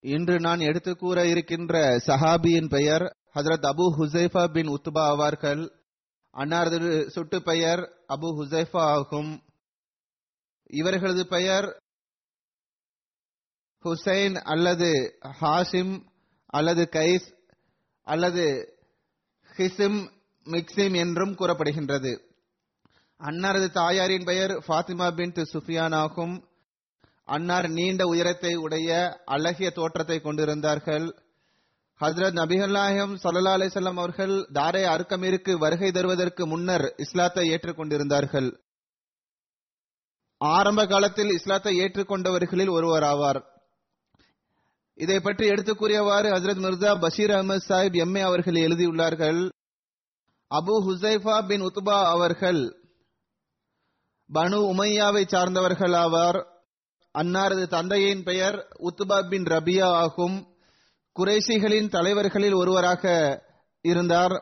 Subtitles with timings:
[0.00, 5.72] இன்று நான் எடுத்து கூற இருக்கின்ற சஹாபியின் பெயர் ஹசரத் அபு ஹுசைஃபா பின் உத்பா அவர்கள்
[6.34, 9.42] அன்னாரது சுட்டு பெயர் அபு ஹுசைஃபா ஆகும்.
[10.66, 11.80] இவர்களது பெயர்
[13.84, 16.04] ஹுசைன் அல்லது ஹாசிம்
[16.46, 17.28] அல்லது கைஸ்
[18.06, 18.74] அல்லது
[19.56, 22.20] ஹிசிம் மிக்சிம் என்றும் கூறப்படுகின்றது.
[23.20, 26.48] அன்னாரது தாயாரின் பெயர் ஃபாத்திமா பின் சுஃபியான் ஆகும்.
[27.24, 31.14] அன்னார் நீண்ட உயரத்தை உடைய அழகிய தோற்றத்தை கொண்டிருந்தார்கள்.
[32.00, 38.58] ஹஸ்ரத் நபிகள்நாயகம் சல்லா அலிசல்லாம் அவர்கள் தாரே அருக்கமீருக்கு வருகை தருவதற்கு முன்னர் இஸ்லாத்தை ஏற்றுக்கொண்டிருந்தார்கள்.
[40.38, 43.44] ஆரம்ப காலத்தில் இஸ்லாத்தை ஏற்றுக்கொண்டவர்களில் ஒருவர் ஆவார்.
[44.94, 49.48] இதை பற்றி எடுத்துக் கூறியவாறு ஹஜரத் மிர்சா பஷீர் அகமது சாஹிப் எம்ஏ அவர்கள் எழுதியுள்ளார்கள்.
[50.52, 52.76] அபு ஹுசைஃபா பின் உத்பா அவர்கள்
[54.34, 56.46] பனு உமையாவை சார்ந்தவர்கள் ஆவார்.
[57.18, 60.46] அன்னாரது தந்தையின் பெயர் உத்துபா பின் ரபியா ஆகும்.
[61.18, 63.04] குறைசிகளின் தலைவர்களில் ஒருவராக
[63.82, 64.34] இருந்தார்.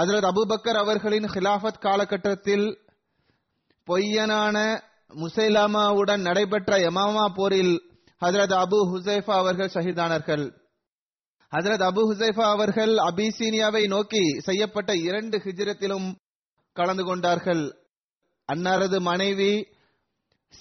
[0.00, 2.78] ஹஜரத் அபுபக்கர் அவர்களின் ஹிலாஃபத் காலகட்டத்தில்
[3.86, 7.74] பொய்யனான முசைலாமாவுடன் நடைபெற்ற யமாமா போரில்
[8.20, 10.63] ஹசரத் அபு ஹுசைஃபா அவர்கள் ஷஹீதானார்கள்.
[11.50, 16.14] ஹசரத் அபு ஹுசைஃபா அவர்கள் அபிசீனியாவை நோக்கி செய்யப்பட்ட இரண்டு ஹிஜ்ரத்திலும்
[16.72, 17.76] கலந்து கொண்டார்கள்.
[18.52, 19.66] அன்னாரது மனைவி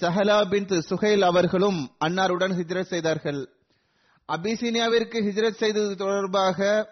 [0.01, 3.49] சஹலா பின் சுஹைல் அவர்களும் அன்னாருடன் ஹிஜ்ரத் செய்தார்கள்.
[4.27, 6.89] அபிசீனியாவிற்கு ஹிஜ்ரத் செய்தது தொடர்பாக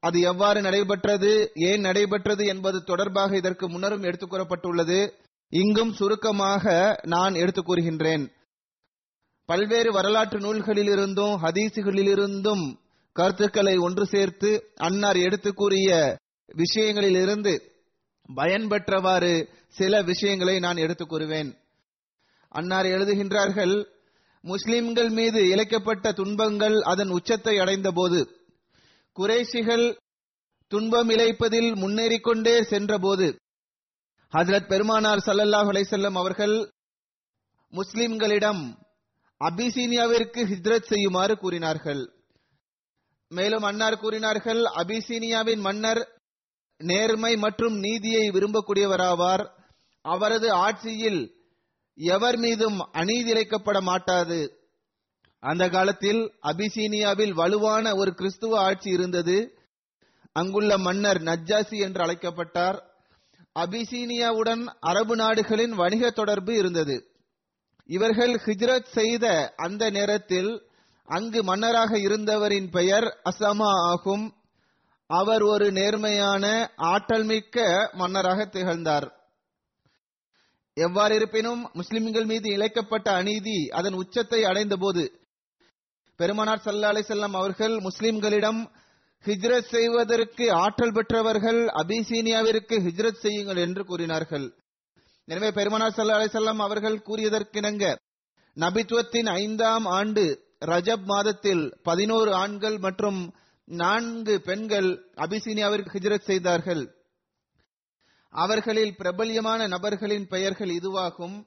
[0.00, 5.12] அது எவ்வாறு நடைபெற்றது ஏன் நடைபெற்றது என்பது தொடர்பாக இதற்கு முன்னரும் எடுத்துக் கூறப்பட்டுள்ளது.
[5.48, 8.30] இங்கும் சுருக்கமாக நான் எடுத்துக் கூறுகின்றேன்.
[9.44, 12.76] பல்வேறு வரலாற்று நூல்களிலிருந்தும் ஹதீசுகளிலிருந்தும்
[13.18, 14.50] கருத்துக்களை ஒன்று சேர்த்து
[14.86, 15.90] அன்னார் எடுத்து கூறிய
[16.54, 17.52] விஷயங்களிலிருந்து
[18.28, 19.32] பயன்பெற்றவாறு
[19.78, 21.50] சில விஷயங்களை நான் எடுத்து கூறுவேன்
[22.52, 23.74] அன்னார் எழுதுகின்றார்கள்
[24.44, 28.20] முஸ்லிம்கள் மீது இழைக்கப்பட்ட துன்பங்கள் அதன் உச்சத்தை அடைந்த போது
[29.16, 29.86] குறைசிகள்
[30.72, 33.26] துன்பம் இழைப்பதில் முன்னேறிக் கொண்டே சென்றபோது
[34.32, 36.56] ஹஜரத் பெருமானார் சல்லல்லாஹ் அலைசல்லம் அவர்கள்
[37.72, 38.62] முஸ்லிம்களிடம்
[39.40, 42.02] அபிசீனியாவிற்கு ஹிஜ்ரத் செய்யுமாறு கூறினார்கள்.
[43.28, 46.08] மேலும் அன்னார் கூறினார்கள் அபிசீனியாவின் மன்னர்
[46.76, 49.50] நேர்மை மற்றும் நீதியை விரும்பக்கூடியவராவார்.
[50.00, 51.34] அவரது ஆட்சியில்
[51.94, 54.52] எவர் மீதும் அநீதி இழைக்கப்பட மாட்டாது.
[55.40, 59.58] அந்த காலத்தில் அபிசீனியாவில் வலுவான ஒரு கிறிஸ்துவ ஆட்சி இருந்தது.
[60.32, 62.84] அங்குள்ள மன்னர் நஜ்ஜாசி என்று அழைக்கப்பட்டார்.
[63.58, 67.10] அபிசீனியாவுடன் அரபு நாடுகளின் வணிக தொடர்பு இருந்தது.
[67.84, 70.67] இவர்கள் ஹிஜ்ரத் செய்த அந்த நேரத்தில்
[71.08, 74.24] அங்கு மன்னராக இருந்தவரின் பெயர் அசமா ஆகும்.
[75.10, 76.44] அவர் ஒரு நேர்மையான
[76.76, 79.06] ஆற்றல் மிக்க மன்னராக திகழ்ந்தார்.
[80.76, 85.04] எவ்வாறு இருப்பினும் முஸ்லிம்கள் மீது இழைக்கப்பட்ட அநீதி அதன் உச்சத்தை அடைந்த போது
[86.16, 88.60] பெருமானார் சல்லா அலிசல்லாம் அவர்கள் முஸ்லிம்களிடம்
[89.24, 94.46] ஹிஜ்ரத் செய்வதற்கு ஆற்றல் பெற்றவர்கள் அபிசீனியாவிற்கு ஹிஜ்ரத் செய்யுங்கள் என்று கூறினார்கள்.
[95.28, 97.84] எனவே பெருமானார் சல்லா அலைஹி அவர்கள் கூறியதற்கிணங்க
[98.56, 100.26] நபித்துவத்தின் ஐந்தாம் ஆண்டு
[100.66, 103.34] ரஜப் மாதத்தில் பதினோரு ஆண்கள் மற்றும்
[103.64, 106.94] நான்கு பெண்கள் அபிசீனியாவிற்கு ஹிஜ்ரத் செய்தார்கள்.
[108.30, 111.46] அவர்களில் பிரபல்யமான நபர்களின் பெயர்கள் இதுவாகும்.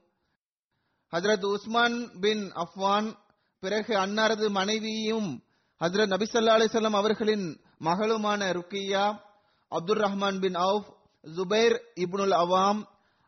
[1.13, 3.17] ஹஜரத் உஸ்மான் பின் அஃப்வான்
[3.59, 5.43] பிறகு அன்னாரது மனைவியும்
[5.81, 9.19] ஹஜரத் நபிசல்லா அலிசல்லாம் அவர்களின் மகளுமான ருக்கியா
[9.67, 10.89] அப்துல் ரஹ்மான் பின் அவுப்
[11.23, 12.81] ஜுபைர் இப்னுல் அவாம்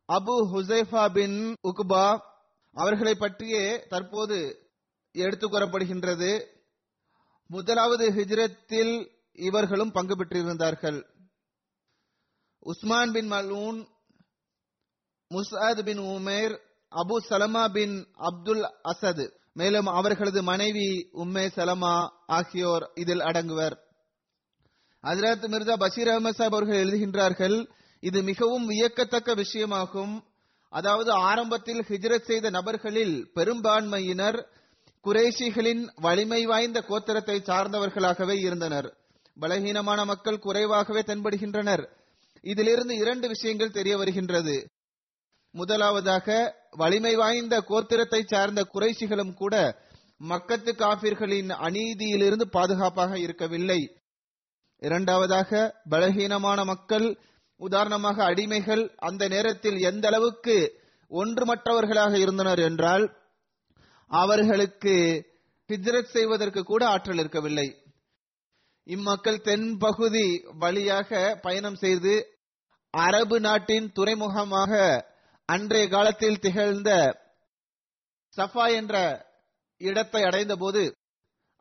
[0.10, 2.20] அபு ஹுசைஃபா பின் உக்பா
[2.76, 4.63] அவர்களை பற்றியே தற்போது
[5.14, 6.46] எடுத்துக் கூறப்படுகின்றது
[7.48, 11.06] முதலாவது ஹிஜ்ரத்தில் இவர்களும் பங்கு பெற்றிருந்தார்கள்.
[12.60, 13.88] உஸ்மான் பின் மலூன்
[15.30, 16.58] முசாத் பின் உமேர்
[16.90, 19.32] அபு சலமா பின் அப்துல் அசத்.
[19.54, 23.78] மேலும் அவர்களது மனைவி உம்மே சலமா ஆகியோர் இதில் அடங்குவர்.
[25.04, 30.24] ஹஜரத் மிர்சா பஷீர் அஹமது சாஹிப் அவர்கள் எழுதுகின்றார்கள் இது மிகவும் வியக்கத்தக்க விஷயமாகும்.
[30.70, 34.62] அதாவது ஆரம்பத்தில் ஹிஜ்ரத் செய்த நபர்களில் பெரும்பான்மையினர்
[35.06, 38.88] குறைஷிகளின் வலிமை வாய்ந்த கோத்திரத்தை சார்ந்தவர்களாகவே இருந்தனர்.
[39.42, 41.84] பலகீனமான மக்கள் குறைவாகவே தென்படுகின்றனர்.
[42.42, 44.68] இதிலிருந்து இரண்டு விஷயங்கள் தெரிய வருகின்றது.
[45.52, 49.56] முதலாவதாக வலிமை வாய்ந்த கோத்திரத்தை சார்ந்த குறைஷிகளும் கூட
[50.30, 53.98] மக்கத்து காபிர்களின் அநீதியிலிருந்து பாதுகாப்பாக இருக்கவில்லை.
[54.82, 55.52] இரண்டாவதாக
[55.90, 57.18] பலகீனமான மக்கள்
[57.60, 60.56] உதாரணமாக அடிமைகள் அந்த நேரத்தில் எந்த அளவுக்கு
[61.12, 63.06] ஒன்றுமற்றவர்களாக இருந்தனர் என்றால்
[64.22, 64.96] அவர்களுக்கு
[65.70, 67.68] ஹிஜ்ரத் செய்வதற்கு கூட ஆற்றல் இருக்கவில்லை.
[68.88, 70.28] இம்மக்கள் தென்பகுதி
[70.64, 72.14] வழியாக பயணம் செய்து
[72.94, 74.72] அரபு நாட்டின் துறைமுகமாக
[75.50, 76.90] அன்றைய காலத்தில் திகழ்ந்த
[78.38, 78.96] சஃபா என்ற
[79.82, 80.84] இடத்தை அடைந்த போது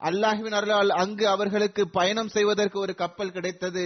[0.00, 3.84] அல்லாஹுவின் அருளால் அங்கு அவர்களுக்கு பயணம் செய்வதற்கு ஒரு கப்பல் கிடைத்தது.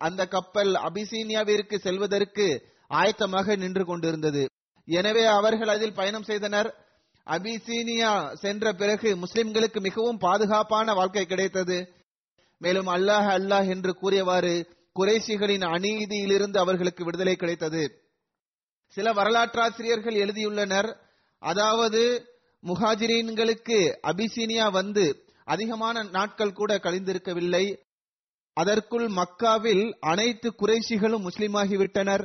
[0.00, 2.46] அந்த கப்பல் அபிசீனியாவிற்கு செல்வதற்கு
[2.90, 4.42] ஆயத்தமாக நின்று கொண்டிருந்தது.
[4.88, 6.68] எனவே அவர்கள் அதில் பயணம் செய்தனர்.
[7.26, 11.78] அபிசீனியா சென்ற பிறகு முஸ்லிம்களுக்கு மிகவும் பாதுகாப்பான வாழ்க்கை கிடைத்தது.
[12.58, 14.54] மேலும் அல்லாஹ் அல்லாஹ் என்று கூறியவாறு
[14.96, 17.82] குறைஷிகளின் அநீதியிலிருந்து அவர்களுக்கு விடுதலை கிடைத்தது.
[18.88, 20.96] சில வரலாற்றாசிரியர்கள் எழுதியுள்ளனர்
[21.38, 22.02] அதாவது
[22.62, 25.04] முஹாஜிரீன்களுக்கு அபிசீனியா வந்து
[25.44, 27.64] அதிகமான நாட்கள் கூட கழிந்திருக்கவில்லை.
[28.52, 32.24] அதற்குள் மக்காவில் அனைத்து குறைஷிகளும் முஸ்லிமாகிவிட்டனர்.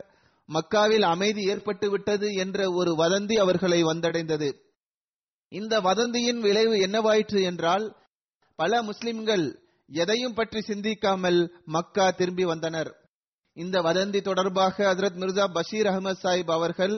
[0.50, 4.50] மக்காவில் அமைதி ஏற்பட்டு விட்டது என்ற ஒரு வதந்தி அவர்களை வந்தடைந்தது.
[5.52, 7.86] இந்த வதந்தியின் விளைவு என்னவாயிற்று என்றால்
[8.60, 9.46] பல முஸ்லிம்கள்
[9.90, 12.92] எதையும் பற்றி சிந்திக்காமல் மக்கா திரும்பி வந்தனர்.
[13.58, 16.96] இந்த வதந்தி தொடர்பாக ஹஜரத் மிர்சா பஷீர் அகமது சாஹிப் அவர்கள்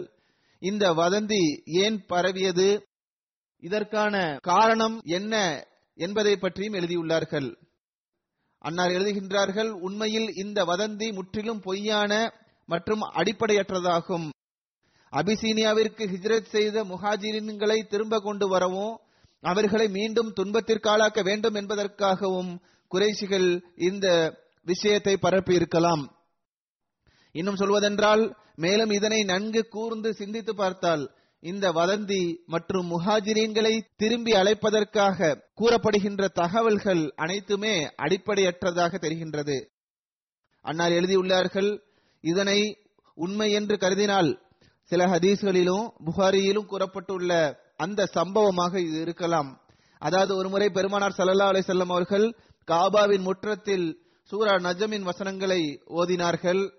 [0.62, 1.42] இந்த வதந்தி
[1.84, 2.68] ஏன் பரவியது
[3.64, 5.34] இதற்கான காரணம் என்ன
[5.98, 7.50] என்பதை பற்றியும் எழுதியுள்ளார்கள்.
[8.62, 12.12] அன்னார் எழுதுகின்றார்கள் உண்மையில் இந்த வதந்தி முற்றிலும் பொய்யான
[12.70, 14.28] மற்றும் அடிப்படையற்றதாகும்.
[15.14, 19.00] அபிசீனியாவிற்கு ஹிஜ்ரத் செய்த முஹாஜிரின்களை திரும்ப கொண்டு வரவும்
[19.42, 26.16] அவர்களை மீண்டும் துன்பத்திற்காளாக்க வேண்டும் என்பதற்காகவும் குறைசிகள் இந்த விஷயத்தை பரப்பி இருக்கலாம்
[27.32, 36.28] இன்னும் சொல்வதென்றால் மேலும் இதனை நன்கு கூர்ந்து சிந்தித்து பார்த்தால் இந்த வதந்தி மற்றும் முஹாஜிரீன்களை திரும்பி அழைப்பதற்காக கூறப்படுகின்ற
[36.28, 39.58] தகவல்கள் அனைத்துமே அடிப்படையற்றதாக தெரிகின்றது.
[40.62, 41.80] அன்னார் எழுதியுள்ளார்கள்
[42.22, 42.78] இதனை
[43.14, 44.43] உண்மை என்று கருதினால்
[44.84, 49.62] சில ஹதீஸ்களிலும் புகாரியிலும் கூறப்பட்டுள்ள அந்த சம்பவமாக இது இருக்கலாம்.
[50.00, 52.26] அதாவது ஒருமுறை பெருமானார் சல்லல்லா அலை செல்லம் அவர்கள்
[52.68, 56.74] காபாவின் முற்றத்தில் சூரா நஜமின் வசனங்களை ஓதினார்கள்.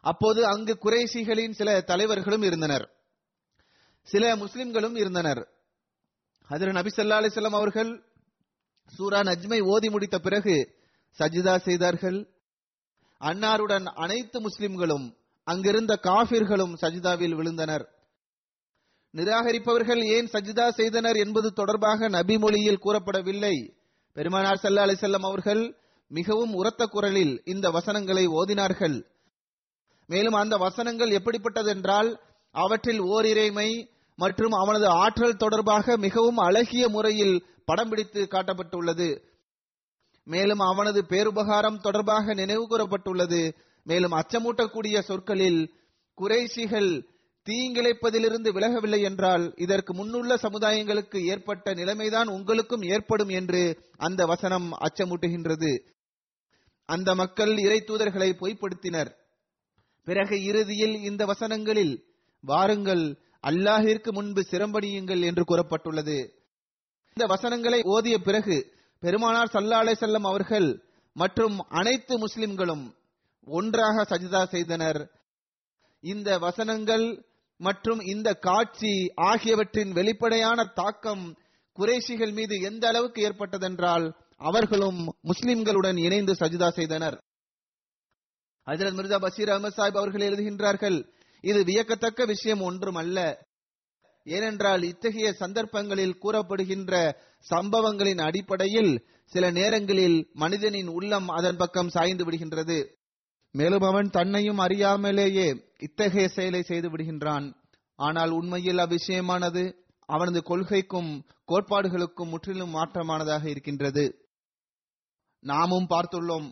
[0.00, 2.90] அப்போது அங்கு குறைசிகளின் சில தலைவர்களும் இருந்தனர்.
[4.02, 5.48] சில முஸ்லிம்களும் இருந்தனர்.
[6.48, 8.04] அதில் நபி சல்லா அலிசல்லாம் அவர்கள்
[8.96, 10.78] சூரா நஜ்மை ஓதி முடித்த பிறகு
[11.18, 12.18] சஜிதா செய்தார்கள்.
[13.20, 15.16] அன்னாருடன் அனைத்து முஸ்லிம்களும்
[15.46, 17.84] அங்கிருந்த காபிர்களும் சஜிதாவில் விழுந்தனர்.
[19.14, 23.56] நிராகரிப்பவர்கள் ஏன் சஜிதா செய்தனர் என்பது தொடர்பாக நபி மொழியில் கூறப்படவில்லை.
[24.12, 25.76] பெருமானார் சல்லா அலிசல்லம் அவர்கள்
[26.08, 28.96] மிகவும் உரத்த குரலில் இந்த வசனங்களை ஓதினார்கள்.
[30.06, 32.10] மேலும் அந்த வசனங்கள் எப்படிப்பட்டதென்றால்
[32.50, 33.70] அவற்றில் ஓரிறைமை
[34.16, 39.22] மற்றும் அவனது ஆற்றல் தொடர்பாக மிகவும் அழகிய முறையில் படம் பிடித்து காட்டப்பட்டுள்ளது.
[40.24, 43.42] மேலும் அவனது பேருபகாரம் தொடர்பாக நினைவு கூறப்பட்டுள்ளது.
[43.86, 45.60] மேலும் அச்சமூட்டக்கூடிய சொற்களில்
[46.18, 46.90] குறைசிகள்
[47.46, 53.60] தீங்கிழைப்பதிலிருந்து விலகவில்லை என்றால் இதற்கு முன்னுள்ள சமுதாயங்களுக்கு ஏற்பட்ட நிலைமைதான் உங்களுக்கும் ஏற்படும் என்று
[53.96, 55.72] அந்த வசனம் அச்சமூட்டுகின்றது.
[56.88, 59.10] அந்த மக்கள் இறை தூதர்களை பொய்ப்படுத்தினர்.
[60.06, 61.94] பிறகு இறுதியில் இந்த வசனங்களில்
[62.44, 63.04] வாருங்கள்
[63.42, 66.18] அல்லாஹிற்கு முன்பு சிரம்படியுங்கள் என்று கூறப்பட்டுள்ளது.
[67.16, 68.56] இந்த வசனங்களை ஓதிய பிறகு
[69.02, 70.68] பெருமானார் சல்லா அலை செல்லம் அவர்கள்
[71.16, 72.84] மற்றும் அனைத்து முஸ்லிம்களும்
[73.46, 75.10] ஒன்றாக சஜிதா செய்தனர்.
[76.00, 77.06] இந்த வசனங்கள்
[77.60, 81.36] மற்றும் இந்த காட்சி ஆகியவற்றின் வெளிப்படையான தாக்கம்
[81.78, 87.16] குறைஷிகள் மீது எந்த அளவுக்கு ஏற்பட்டதென்றால் அவர்களும் முஸ்லிம்களுடன் இணைந்து சஜிதா செய்தனர்.
[88.66, 90.98] ஹஜரத் மிர்சா பஷீர் அஹமது சாஹிப் அவர்கள் எழுதுகின்றார்கள்
[91.40, 93.46] இது வியக்கத்தக்க விஷயம் ஒன்றும் அல்ல
[94.24, 96.92] ஏனென்றால் இத்தகைய சந்தர்ப்பங்களில் கூறப்படுகின்ற
[97.38, 98.92] சம்பவங்களின் அடிப்படையில்
[99.24, 102.78] சில நேரங்களில் மனிதனின் உள்ளம் அதன் பக்கம் சாய்ந்து விடுகின்றது.
[103.58, 105.48] மேலும் அவன் தன்னையும் அறியாமலேயே
[105.78, 107.46] இத்தகைய செயலை செய்து விடுகின்றான்.
[107.98, 109.62] ஆனால் உண்மையில் அவ்விஷயமானது
[110.08, 111.10] அவனது கொள்கைக்கும்
[111.50, 114.04] கோட்பாடுகளுக்கும் முற்றிலும் மாற்றமானதாக இருக்கின்றது.
[115.44, 116.46] நாமும் பார்த்துள்ளோம்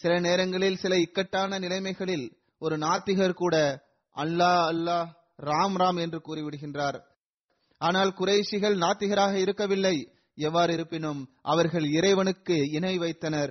[0.00, 2.26] சில நேரங்களில் சில இக்கட்டான நிலைமைகளில்
[2.62, 3.56] ஒரு நாத்திகர் கூட
[4.16, 5.08] அல்லாஹ் அல்லாஹ்
[5.48, 6.98] ராம் ராம் என்று கூறிவிடுகின்றார்.
[7.80, 9.96] ஆனால் குறைஷிகள் நாத்திகராக இருக்கவில்லை.
[10.38, 13.50] எவ்வாறு இருப்பினும் அவர்கள் இறைவனுக்கு இணை வைத்தனர்.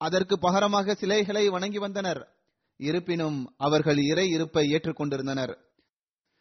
[0.00, 2.28] அதற்கு பகரமாக சிலைகளை வணங்கி வந்தனர்.
[2.76, 5.58] இருப்பினும் அவர்கள் இறை இருப்பை ஏற்றுக்கொண்டிருந்தனர்.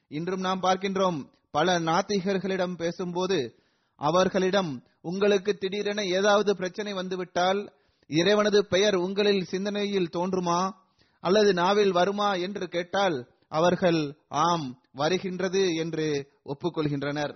[0.07, 3.63] இன்றும் நாம் பார்க்கின்றோம் பல நாத்திகர்களிடம் பேசும்போது
[4.01, 7.74] அவர்களிடம் உங்களுக்கு திடீரென ஏதாவது பிரச்சனை வந்துவிட்டால்
[8.07, 10.71] இறைவனது பெயர் உங்களில் சிந்தனையில் தோன்றுமா?
[11.19, 12.33] அல்லது நாவில் வருமா?
[12.33, 16.07] என்று கேட்டால் அவர்கள் ஆம் வருகின்றது என்று
[16.45, 17.33] ஒப்புக்கொள்கின்றனர்.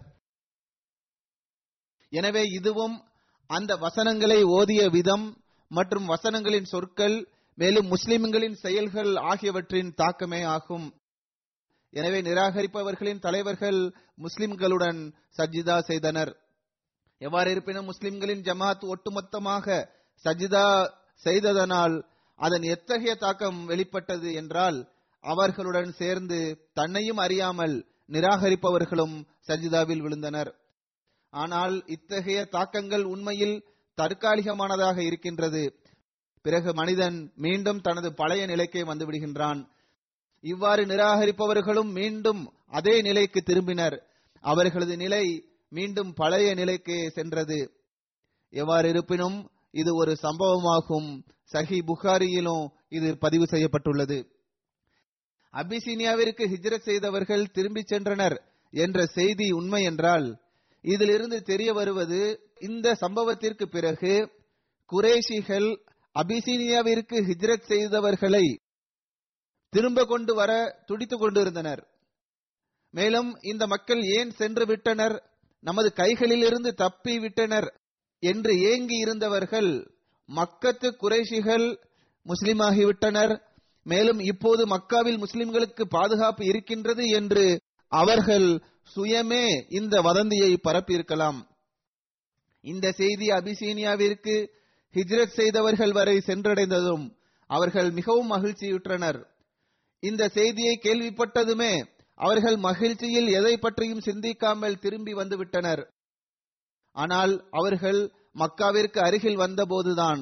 [2.09, 3.03] எனவே இதுவும்
[3.47, 5.25] அந்த வசனங்களை ஓதிய விதம்
[5.71, 7.17] மற்றும் வசனங்களின் சொற்கள்
[7.57, 10.87] மேலும் முஸ்லிம்களின் செயல்கள் ஆகியவற்றின் தாக்கமே ஆகும்.
[11.93, 13.79] எனவே நிராகரிப்பவர்களின் தலைவர்கள்
[14.17, 14.99] முஸ்லிம்களுடன்
[15.37, 16.31] சஜிதா செய்தனர்.
[17.21, 19.67] எவ்வாறு இருப்பினும் முஸ்லிம்களின் ஜமாத் ஒட்டுமொத்தமாக
[20.25, 20.67] சஜிதா
[21.25, 21.95] செய்ததனால்
[22.39, 24.77] அதன் எத்தகைய தாக்கம் வெளிப்பட்டது என்றால்
[25.23, 26.39] அவர்களுடன் சேர்ந்து
[26.73, 27.75] தன்னையும் அறியாமல்
[28.07, 29.15] நிராகரிப்பவர்களும்
[29.47, 30.51] சஜிதாவில் விழுந்தனர்.
[31.33, 33.57] ஆனால் இத்தகைய தாக்கங்கள் உண்மையில்
[33.99, 35.63] தற்காலிகமானதாக இருக்கின்றது.
[36.41, 39.61] பிறகு மனிதன் மீண்டும் தனது பழைய நிலைக்கே வந்துவிடுகின்றான்
[40.41, 43.97] இவ்வாறு நிராகரிப்பவர்களும் மீண்டும் அதே நிலைக்கு திரும்பினர்.
[44.43, 47.59] அவர்களது நிலை மீண்டும் பழைய நிலைக்கே சென்றது.
[48.49, 49.37] எவ்வாறு இருப்பினும்
[49.71, 51.09] இது ஒரு சம்பவமாகும்.
[51.53, 54.17] சஹி புகாரியிலும் இது பதிவு செய்யப்பட்டுள்ளது.
[55.53, 58.37] அபிசீனியாவிற்கு ஹிஜ்ரத் செய்தவர்கள் திரும்பி சென்றனர்
[58.73, 60.27] என்ற செய்தி உண்மை என்றால்
[60.81, 64.13] இதிலிருந்து தெரிய வருவது இந்த சம்பவத்திற்கு பிறகு
[64.89, 65.69] குரேஷிகள்
[66.15, 68.45] அபிசீனியாவிற்கு ஹிஜ்ரத் செய்தவர்களை
[69.73, 71.87] திரும்ப கொண்டு வர துடித்துக் கொண்டிருந்தனர்.
[72.93, 75.23] மேலும் இந்த மக்கள் ஏன் சென்று விட்டனர்?
[75.63, 77.67] நமது கைகளில் இருந்து தப்பி விட்டனர்
[78.23, 79.71] என்று ஏங்கி இருந்தவர்கள்
[80.29, 81.77] மக்கத்து குறைஷிகள்
[82.25, 83.33] முஸ்லிமாகிவிட்டனர்
[83.83, 87.59] மேலும் இப்போது மக்காவில் முஸ்லிம்களுக்கு பாதுகாப்பு இருக்கின்றது என்று
[87.91, 88.47] அவர்கள்
[88.95, 91.39] சுயமே இந்த வதந்தியை பரப்பியிருக்கலாம்.
[92.61, 94.35] இந்த செய்தி அபிசீனியாவிற்கு
[94.93, 97.05] ஹிஜ்ரத் செய்தவர்கள் வரை சென்றடைந்ததும்
[97.45, 99.19] அவர்கள் மிகவும் மகிழ்ச்சியுற்றனர்.
[99.99, 101.73] இந்த செய்தியை கேள்விப்பட்டதுமே
[102.13, 105.83] அவர்கள் மகிழ்ச்சியில் எதை பற்றியும் சிந்திக்காமல் திரும்பி வந்துவிட்டனர்.
[106.91, 110.21] ஆனால் அவர்கள் மக்காவிற்கு அருகில் வந்தபோதுதான்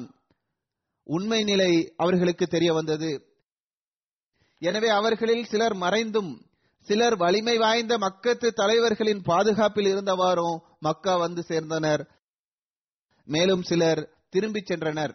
[1.02, 3.10] உண்மை நிலை அவர்களுக்கு தெரிய வந்தது.
[4.58, 6.47] எனவே அவர்களில் சிலர் மறைந்தும்
[6.88, 12.08] சிலர் வலிமை வாய்ந்த மக்கத்து தலைவர்களின் பாதுகாப்பில் இருந்தவாறும் மக்கா வந்து சேர்ந்தனர்.
[13.24, 15.14] மேலும் சிலர் திரும்பிச் சென்றனர்.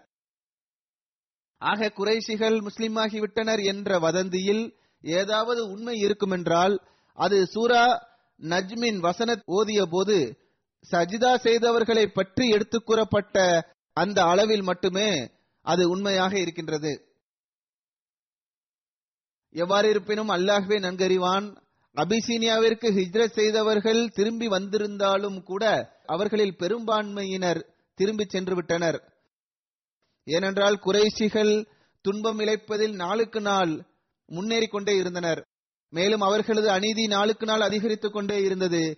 [1.58, 6.78] ஆக குறைசிகள் முஸ்லிமாகிவிட்டனர் என்ற வதந்தியில் ஏதாவது உண்மை இருக்குமென்றால்
[7.14, 8.08] அது சூரா
[8.42, 10.38] நஜ்மின் வசனத் ஓதிய போது
[10.92, 17.08] சஜிதா செய்தவர்களை பற்றி எடுத்துக் கூறப்பட்ட அந்த அளவில் மட்டுமே அது உண்மையாக இருக்கின்றது.
[19.50, 21.62] எவ்வாறு இருப்பினும் அல்லாஹ்வே நன்கறிவான்
[21.98, 25.64] அபிசீனியாவிற்கு ஹிஜ்ரத் செய்தவர்கள் திரும்பி வந்திருந்தாலும் கூட
[26.06, 28.98] அவர்களில் பெரும்பான்மையினர் திரும்பி சென்று விட்டனர்
[30.24, 31.68] ஏனென்றால் குறைஷிகள்
[32.02, 33.86] துன்பம் இழைப்பதில் நாளுக்கு நாள்
[34.26, 35.46] முன்னேறிக் கொண்டே இருந்தனர்.
[35.90, 38.98] மேலும் அவர்களது அநீதி நாளுக்கு நாள் அதிகரித்துக் கொண்டே இருந்தது.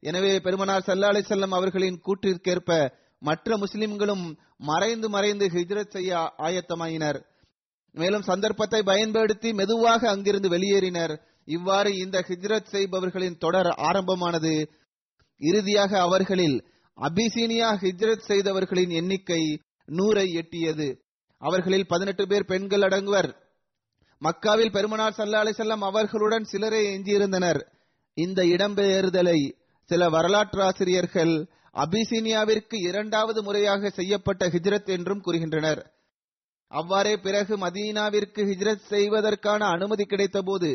[0.00, 7.24] எனவே பெருமனார் சல்லா அலி செல்லம் அவர்களின் கூற்றிற்கேற்ப மற்ற முஸ்லிம்களும் மறைந்து மறைந்து ஹிஜ்ரத் செய்ய ஆயத்தமாயினர்.
[7.92, 11.14] மேலும் சந்தர்ப்பத்தை பயன்படுத்தி மெதுவாக அங்கிருந்து வெளியேறினர்.
[11.44, 14.70] இவ்வாறு இந்த ஹிஜ்ரத் செய்பவர்களின் தொடர் ஆரம்பமானது.
[15.36, 16.64] இறுதியாக அவர்களில்
[16.98, 21.00] அபிசீனியா ஹிஜ்ரத் செய்தவர்களின் எண்ணிக்கை நூறை எட்டியது.
[21.38, 23.34] அவர்களில் பதினெட்டு பேர் பெண்கள் அடங்குவர்.
[24.22, 27.60] மக்காவில் பெருமனார் சல்லா அலி செல்லம் அவர்களுடன் சிலரே எஞ்சியிருந்தனர்.
[28.14, 35.92] இந்த இடம்பெயர்தலை சில வரலாற்றாசிரியர்கள் அபிசீனியாவிற்கு இரண்டாவது முறையாக செய்யப்பட்ட ஹிஜ்ரத் என்றும் கூறுகின்றனர்.
[36.68, 40.74] அவ்வாறே பிறகு மதீனாவிற்கு ஹிஜ்ரத் செய்வதற்கான அனுமதி கிடைத்தபோது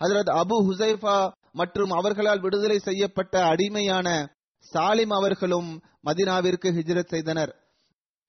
[0.00, 4.34] போது ஹசரத் அபு ஹுசைஃபா மற்றும் அவர்களால் விடுதலை செய்யப்பட்ட அடிமையான
[4.72, 7.56] சாலிம் அவர்களும் மதீனாவிற்கு ஹிஜ்ரத் செய்தனர்.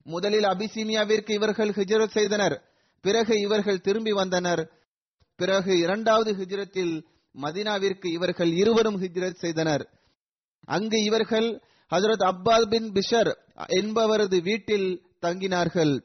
[0.04, 2.64] முதலில் அபிசீனியாவிற்கு இவர்கள் ஹிஜ்ரத் செய்தனர்.
[3.00, 4.72] பிறகு இவர்கள் திரும்பி வந்தனர்.
[5.36, 7.04] பிறகு இரண்டாவது ஹிஜ்ரத்தில்
[7.42, 9.88] மதினாவிற்கு இவர்கள் இருவரும் ஹிஜ்ரத் செய்தனர்.
[10.64, 16.04] அங்கு இவர்கள் ஹசரத் அப்பாஸ் பின் பிஷர் என்பவரது வீட்டில் தங்கினார்கள்.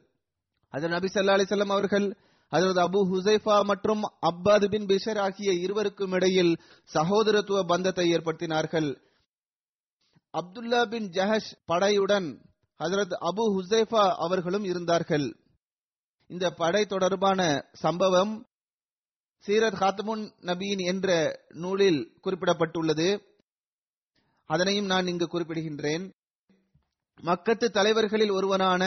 [0.72, 2.18] ஹஜரத் நபி சல்லா அலிசல்லாம் அவர்கள்
[2.52, 6.58] ஹஜரத் அபு ஹுசைஃபா மற்றும் அப்பாது பின் பிஷர் ஆகிய இருவருக்கும் இடையில்
[6.94, 9.02] சகோதரத்துவ பந்தத்தை ஏற்படுத்தினார்கள்.
[10.34, 12.28] அப்துல்லா பின் ஜஹஷ் படையுடன்
[12.84, 15.36] ஹசரத் அபு ஹுசைஃபா அவர்களும் இருந்தார்கள்.
[16.28, 18.46] இந்த படை தொடர்பான சம்பவம்
[19.48, 23.22] சீரத் ஹாத்தமுன் நபியின் என்ற நூலில் குறிப்பிடப்பட்டுள்ளது.
[24.46, 26.12] அதனையும் நான் இங்கு குறிப்பிடுகின்றேன்.
[27.22, 28.84] மக்கத்து தலைவர்களில் ஒருவனான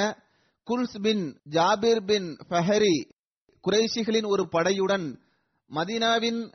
[0.67, 2.97] குல்ஸ் பின் ஜாபிர் பின் ஃபஹரி
[3.69, 5.21] குறைஷிகளின் ஒரு படையுடன்
[5.71, 6.52] மதீனாவின்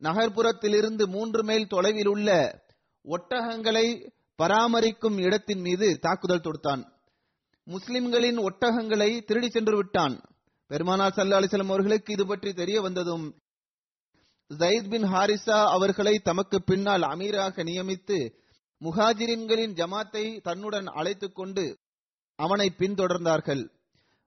[0.00, 2.58] நகர்ப்புறத்திலிருந்து மூன்று மைல் தொலைவில் உள்ள
[3.04, 6.82] ஒட்டகங்களை பராமரிக்கும் இடத்தின் மீது தாக்குதல் தொடுத்தான்.
[7.64, 10.20] முஸ்லிம்களின் ஒட்டகங்களை திருடி சென்று விட்டான்.
[10.66, 13.38] பெருமானார் சல்லா அலிசலம் அவர்களுக்கு இது பற்றி தெரிய வந்ததும்
[14.48, 18.32] ஜயித் பின் ஹாரிசா அவர்களை தமக்கு பின்னால் அமீராக நியமித்து
[18.80, 21.78] முஹாஜிரின்களின் ஜமாத்தை தன்னுடன் அழைத்துக் கொண்டு
[22.36, 23.75] அவனை பின்தொடர்ந்தார்கள்.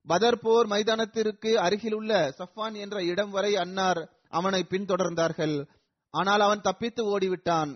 [0.07, 5.55] பதர் போர் மைதானத்திற்கு அருகிலுள்ள சஃபான் என்ற இடம் வரை அன்னார் அவனை பின்தொடர்ந்தார்கள்.
[6.13, 7.71] ஆனால் அவன் தப்பித்து ஓடிவிட்டான்.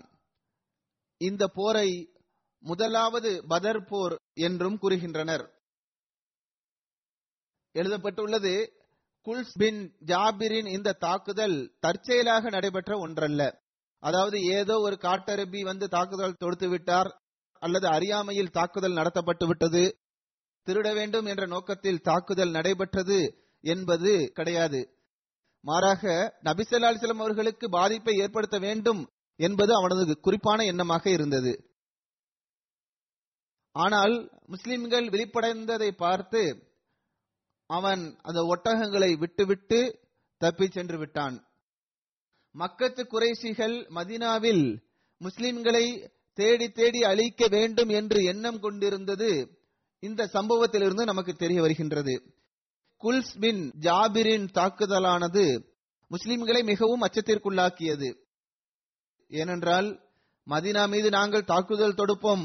[1.20, 1.88] இந்த போரை
[2.64, 4.14] முதலாவது பதர் போர்
[4.46, 5.44] என்றும் கூறுகின்றனர்.
[7.74, 8.54] எழுதப்பட்டுள்ளது
[9.26, 13.42] குல்ஸ் பின் ஜாபிரின் இந்த தாக்குதல் தற்செயலாக நடைபெற்ற ஒன்றல்ல.
[14.02, 17.10] அதாவது ஏதோ ஒரு காட்டருபி வந்து தாக்குதல் தொடுத்து விட்டார்
[17.62, 19.82] அல்லது அறியாமையில் தாக்குதல் நடத்தப்பட்டு விட்டது
[20.66, 23.18] திருட வேண்டும் என்ற நோக்கத்தில் தாக்குதல் நடைபெற்றது
[23.64, 24.80] என்பது கிடையாது.
[25.64, 26.02] மாறாக
[26.44, 29.02] நபிசல்லா அலிஸ்லாம் அவர்களுக்கு பாதிப்பை ஏற்படுத்த வேண்டும்
[29.40, 31.52] என்பது அவனது குறிப்பான எண்ணமாக இருந்தது.
[33.74, 34.14] ஆனால்
[34.46, 36.42] முஸ்லிம்கள் விழிப்படைந்ததை பார்த்து
[37.70, 39.78] அவன் அந்த ஒட்டகங்களை விட்டுவிட்டு
[40.40, 41.36] தப்பி சென்று விட்டான்.
[42.54, 44.64] மக்கத்து குறைசிகள் மதினாவில்
[45.20, 49.30] முஸ்லிம்களை தேடி தேடி அழிக்க வேண்டும் என்று எண்ணம் கொண்டிருந்தது
[50.06, 52.14] இந்த சம்பவத்திலிருந்து நமக்கு தெரிய வருகின்றது.
[53.02, 55.44] குல்ஸ் பின் ஜாபிரின் தாக்குதலானது
[56.10, 58.08] முஸ்லிம்களை மிகவும் அச்சத்திற்குள்ளாக்கியது.
[59.28, 59.88] ஏனென்றால்
[60.50, 62.44] மதினா மீது நாங்கள் தாக்குதல் தொடுப்போம்.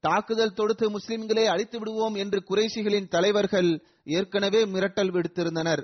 [0.00, 3.70] தாக்குதல் தொடுத்து முஸ்லிம்களை அழித்து விடுவோம் என்று குறைஷிகளின் தலைவர்கள்
[4.04, 5.82] ஏற்கனவே மிரட்டல் விடுத்திருந்தனர்.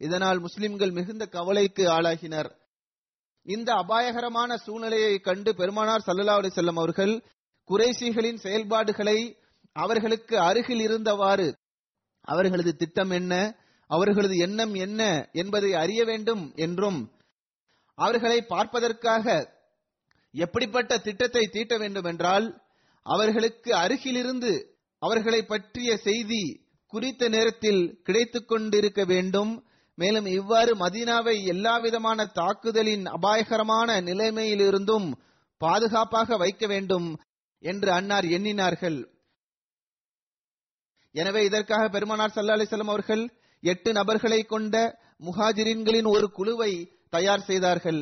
[0.00, 2.50] இதனால் முஸ்லிம்கள் மிகுந்த கவலைக்கு ஆளாகினர்.
[3.46, 7.14] இந்த அபாயகரமான சூழ்நிலையை கண்டு பெருமானார் சல்லல்லா அலி செல்லம் அவர்கள்
[7.70, 9.18] குறைஷிகளின் செயல்பாடுகளை
[9.76, 11.48] அவர்களுக்கு அருகில் இருந்தவாறு
[12.24, 13.32] அவர்களது திட்டம் என்ன?
[13.90, 17.00] அவர்களது எண்ணம் என்ன என்பதை அறிய வேண்டும் என்றும்
[17.98, 19.26] அவர்களை பார்ப்பதற்காக
[20.34, 22.46] எப்படிப்பட்ட திட்டத்தை தீட்ட வேண்டும் என்றால்
[23.06, 24.52] அவர்களுக்கு அருகிலிருந்து
[25.02, 26.42] அவர்களை பற்றிய செய்தி
[26.92, 29.52] குறித்த நேரத்தில் கிடைத்துக் கொண்டிருக்க வேண்டும்.
[29.98, 35.08] மேலும் இவ்வாறு மதீனாவை எல்லாவிதமான தாக்குதலின் அபாயகரமான நிலைமையிலிருந்தும்
[35.60, 37.08] பாதுகாப்பாக வைக்க வேண்டும்
[37.62, 38.98] என்று அன்னார் எண்ணினார்கள்.
[41.16, 43.24] எனவே இதற்காக பெருமானார் சல்லா அலிசல்லாம் அவர்கள்
[43.62, 44.74] எட்டு நபர்களை கொண்ட
[45.26, 46.72] முஹாஜிரின்களின் ஒரு குழுவை
[47.14, 48.00] தயார் செய்தார்கள்.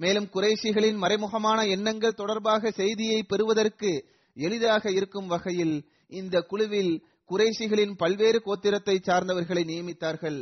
[0.00, 3.90] மேலும் குறைஷிகளின் மறைமுகமான எண்ணங்கள் தொடர்பாக செய்தியை பெறுவதற்கு
[4.36, 5.76] எளிதாக இருக்கும் வகையில்
[6.20, 6.92] இந்த குழுவில்
[7.30, 10.40] குறைஷிகளின் பல்வேறு கோத்திரத்தை சார்ந்தவர்களை நியமித்தார்கள்.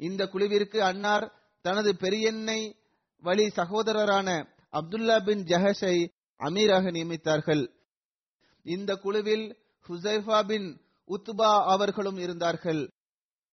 [0.00, 1.26] இந்த குழுவிற்கு அன்னார்
[1.64, 2.60] தனது பெரியன்னை
[3.22, 4.28] வழி சகோதரரான
[4.78, 5.96] அப்துல்லா பின் ஜஹஷை
[6.40, 7.64] அமீராக நியமித்தார்கள்.
[8.66, 9.46] இந்த குழுவில்
[9.86, 10.68] ஹுசைஃபா பின்
[11.08, 12.82] உத்பா அவர்களும் இருந்தார்கள்.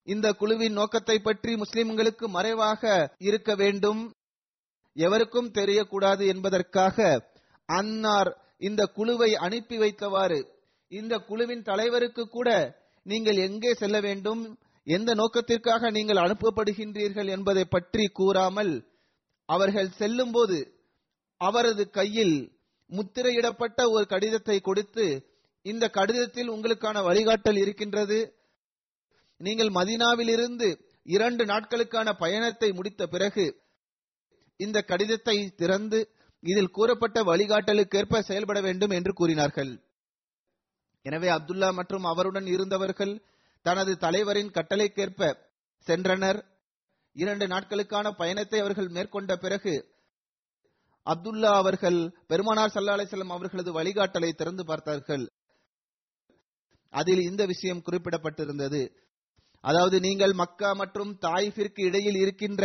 [0.08, 4.02] இந்த குழுவின் நோக்கத்தை பற்றி முஸ்லிம்களுக்கு மறைவாக இருக்க வேண்டும்.
[4.96, 6.98] எவருக்கும் தெரியக்கூடாது என்பதற்காக
[7.70, 10.40] அன்னார் இந்த குழுவை அனுப்பி வைத்தவாறு
[10.92, 12.50] இந்த குழுவின் தலைவருக்கு கூட
[13.06, 14.42] நீங்கள் எங்கே செல்ல வேண்டும்
[14.88, 18.74] எந்த நோக்கத்திற்காக நீங்கள் அனுப்பப்படுகின்றீர்கள் என்பதை பற்றி கூறாமல்
[19.50, 20.58] அவர்கள் செல்லும் போது
[21.42, 22.36] அவரது கையில்
[22.90, 25.06] முத்திரையிடப்பட்ட ஒரு கடிதத்தை கொடுத்து
[25.66, 28.20] இந்த கடிதத்தில் உங்களுக்கான வழிகாட்டல் இருக்கின்றது.
[29.42, 30.68] நீங்கள் மதினாவிலிருந்து
[31.16, 33.46] இரண்டு நாட்களுக்கான பயணத்தை முடித்த பிறகு
[34.60, 36.00] இந்த கடிதத்தை திறந்து
[36.44, 39.72] இதில் கூறப்பட்ட வழிகாட்டலுக்கேற்ப செயல்பட வேண்டும் என்று கூறினார்கள்.
[41.06, 43.14] எனவே அப்துல்லா மற்றும் அவருடன் இருந்தவர்கள்
[43.66, 45.30] தனது தலைவரின் கட்டளைக்கேற்ப
[45.88, 46.40] சென்றனர்.
[47.16, 49.74] இரண்டு நாட்களுக்கான பயணத்தை அவர்கள் மேற்கொண்ட பிறகு
[51.12, 55.26] அப்துல்லா அவர்கள் பெருமானார் சல்லா அலிசல்லாம் அவர்களது வழிகாட்டலை திறந்து பார்த்தார்கள்.
[56.90, 58.82] அதில் இந்த விஷயம் குறிப்பிடப்பட்டிருந்தது.
[59.64, 62.64] அதாவது நீங்கள் மக்கா மற்றும் தாயிஃபிற்கு இடையில் இருக்கின்ற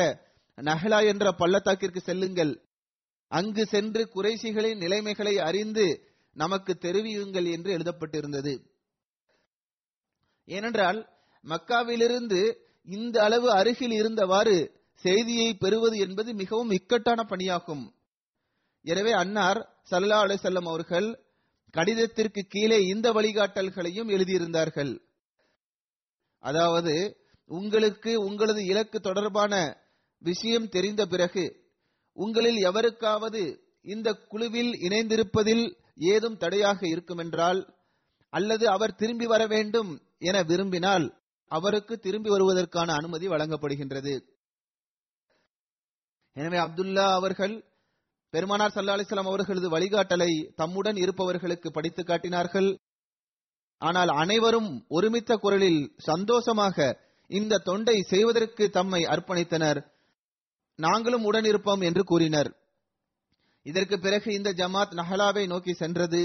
[0.59, 2.53] நஹலா என்ற பள்ளத்தாக்கிற்கு செல்லுங்கள்.
[3.29, 5.87] அங்கு சென்று குறைசிகளின் நிலைமைகளை அறிந்து
[6.37, 8.53] நமக்கு தெரிவியுங்கள் என்று எழுதப்பட்டிருந்தது.
[10.45, 10.99] ஏனென்றால்
[11.45, 12.41] மக்காவிலிருந்து
[12.89, 14.57] இந்த அளவு அருகில் இருந்தவாறு
[15.05, 17.85] செய்தியை பெறுவது என்பது மிகவும் இக்கட்டான பணியாகும்.
[18.85, 21.09] எனவே அன்னார் சல்லா அலிசல்லம் அவர்கள்
[21.75, 24.93] கடிதத்திற்கு கீழே இந்த வழிகாட்டல்களையும் எழுதியிருந்தார்கள்.
[26.39, 26.95] அதாவது
[27.51, 29.55] உங்களுக்கு உங்களது இலக்கு தொடர்பான
[30.23, 31.45] விஷயம் தெரிந்த பிறகு
[32.17, 33.43] உங்களில் எவருக்காவது
[33.85, 35.65] இந்த குழுவில் இணைந்திருப்பதில்
[36.13, 37.61] ஏதும் தடையாக இருக்குமென்றால்
[38.33, 41.07] அல்லது அவர் திரும்பி வர வேண்டும் என விரும்பினால்
[41.51, 44.15] அவருக்கு திரும்பி வருவதற்கான அனுமதி வழங்கப்படுகின்றது.
[46.37, 47.55] எனவே அப்துல்லா அவர்கள்
[48.33, 52.69] பெருமானார் சல்லா அலிஸ்லாம் அவர்களது வழிகாட்டலை தம்முடன் இருப்பவர்களுக்கு படித்து காட்டினார்கள்.
[53.81, 56.77] ஆனால் அனைவரும் ஒருமித்த குரலில் சந்தோஷமாக
[57.31, 59.81] இந்த தொண்டை செய்வதற்கு தம்மை அர்ப்பணித்தனர்.
[60.79, 62.51] நாங்களும் உடன் இருப்போம் என்று கூறினர்.
[63.67, 66.23] இதற்கு பிறகு இந்த ஜமாத் நஹலாவை நோக்கி சென்றது.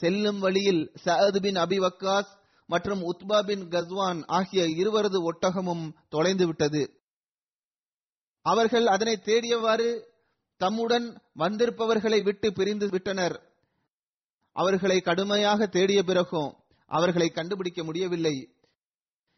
[0.00, 2.30] செல்லும் வழியில் சஅத் பின் அபி வக்காஸ்
[2.66, 6.82] மற்றும் உத்பா பின் கஸ்வான் ஆகிய இருவரது ஒட்டகமும் தொலைந்து விட்டது
[8.46, 9.88] அவர்கள் அதனை தேடியவாறு
[10.62, 13.42] தம்முடன் வந்திருப்பவர்களை விட்டு பிரிந்து விட்டனர்.
[14.52, 16.54] அவர்களை கடுமையாக தேடிய பிறகும்
[16.86, 18.54] அவர்களை கண்டுபிடிக்க முடியவில்லை.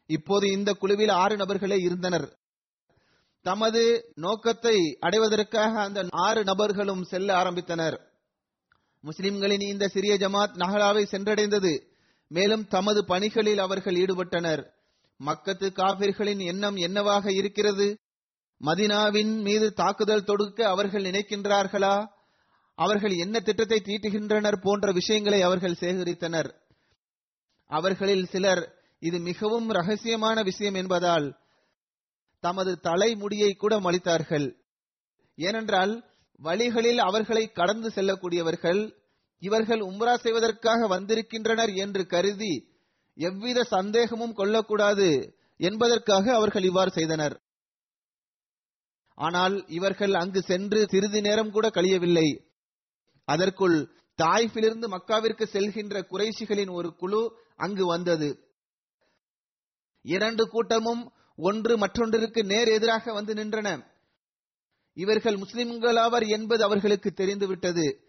[0.06, 2.38] இப்போது இந்த குழுவில் ஆறு நபர்களே இருந்தனர்.
[3.42, 7.96] தமது நோக்கத்தை அடைவதற்காக அந்த ஆறு நபர்களும் செல்ல ஆரம்பித்தனர்.
[9.00, 11.72] முஸ்லிம்களின் இந்த சிறிய ஜமாத் நகலாவை சென்றடைந்தது.
[12.28, 14.62] மேலும் தமது பணிகளில் அவர்கள் ஈடுபட்டனர்.
[15.24, 17.98] மக்கத்து காபிர்களின் எண்ணம் என்னவாக இருக்கிறது?
[18.60, 22.08] மதினாவின் மீது தாக்குதல் தொடுக்க அவர்கள் நினைக்கின்றார்களா?
[22.74, 26.50] அவர்கள் என்ன திட்டத்தை தீட்டுகின்றனர் போன்ற விஷயங்களை அவர்கள் சேகரித்தனர்.
[27.66, 28.62] அவர்களில் சிலர்
[28.98, 31.38] இது மிகவும் ரகசியமான விஷயம் என்பதால்
[32.40, 34.56] தமது தலைமுடியை கூட மலித்தார்கள்
[35.36, 35.92] ஏனென்றால்
[36.40, 38.94] வழிகளில் அவர்களை கடந்து செல்லக்கூடியவர்கள்
[39.38, 42.54] இவர்கள் உம்ரா செய்வதற்காக வந்திருக்கின்றனர் என்று கருதி
[43.14, 47.43] எவ்வித சந்தேகமும் கொள்ளக்கூடாது என்பதற்காக அவர்கள் இவ்வாறு செய்தனர்.
[49.14, 52.46] ஆனால் இவர்கள் அங்கு சென்று சிறிது நேரம் கூட கழியவில்லை.
[53.24, 53.90] அதற்குள்
[54.22, 58.38] தாய்ஃபிலிருந்து மக்காவிற்கு செல்கின்ற குறைஷிகளின் ஒரு குழு அங்கு வந்தது.
[60.02, 63.92] இரண்டு கூட்டமும் ஒன்று மற்றொன்றிற்கு நேர் எதிராக வந்து நின்றன.
[64.92, 68.00] இவர்கள் முஸ்லிம்களாவர் என்பது அவர்களுக்கு தெரிந்துவிட்டது.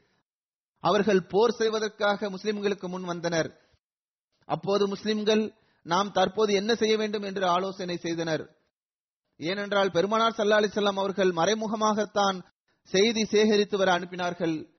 [0.80, 3.60] அவர்கள் போர் செய்வதற்காக முஸ்லிம்களுக்கு முன் வந்தனர்.
[4.46, 7.22] அப்போது முஸ்லிம்கள் நாம் தற்போது என்ன செய்ய வேண்டும்?
[7.22, 8.56] என்று ஆலோசனை செய்தனர்.
[9.40, 12.44] ஏனென்றால் பெருமானார் சல்லா அலிசல்லாம் அவர்கள் மறைமுகமாகத்தான்
[12.82, 14.76] செய்தி சேகரித்து வர அனுப்பினார்கள்.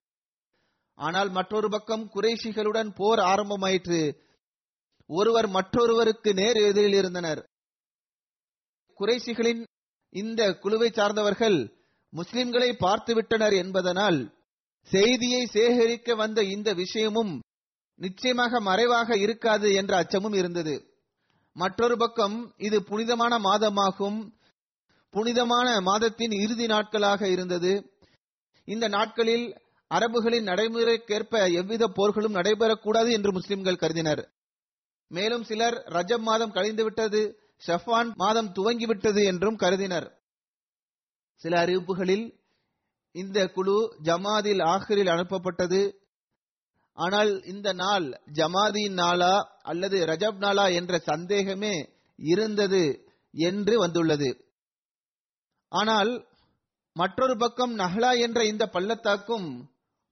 [0.94, 4.18] ஆனால் மற்றொரு பக்கம் குறைஷிகளுடன் போர் ஆரம்பமாயிற்று.
[5.06, 7.48] ஒருவர் மற்றொருவருக்கு நேர் எதிரில் இருந்தனர்.
[8.98, 9.62] குறைஷிகளின்
[10.10, 11.58] இந்த குழுவை சார்ந்தவர்கள்
[12.12, 14.34] முஸ்லிம்களை பார்த்து விட்டனர் என்பதனால்
[14.82, 17.40] செய்தியை சேகரிக்க வந்த இந்த விஷயமும்
[17.94, 20.74] நிச்சயமாக மறைவாக இருக்காது என்ற அச்சமும் இருந்தது.
[21.52, 24.35] மற்றொரு பக்கம் இது புனிதமான மாதமாகும்.
[25.16, 27.90] புனிதமான மாதத்தின் இறுதி நாட்களாக இருந்தது.
[28.64, 29.56] இந்த நாட்களில்
[29.88, 34.28] அரபுகளின் நடைமுறைக்கேற்ப எவ்வித போர்களும் நடைபெறக்கூடாது என்று முஸ்லிம்கள் கருதினர்.
[35.08, 37.34] மேலும் சிலர் ரஜப் மாதம் கழிந்துவிட்டது
[37.66, 40.20] ஷஃபான் மாதம் துவங்கிவிட்டது என்றும் கருதினர்.
[41.34, 42.26] சில அறிவிப்புகளில்
[43.12, 45.92] இந்த குழு ஜமாதில் ஆஹிரில் அனுப்பப்பட்டது.
[46.92, 51.74] ஆனால் இந்த நாள் ஜமாதியின் நாளா அல்லது ரஜப் நாளா என்ற சந்தேகமே
[52.16, 52.84] இருந்தது
[53.34, 54.30] என்று வந்துள்ளது.
[55.72, 56.12] ஆனால்
[56.96, 59.48] மற்றொரு பக்கம் நஹ்லா என்ற இந்த பள்ளத்தாக்கும்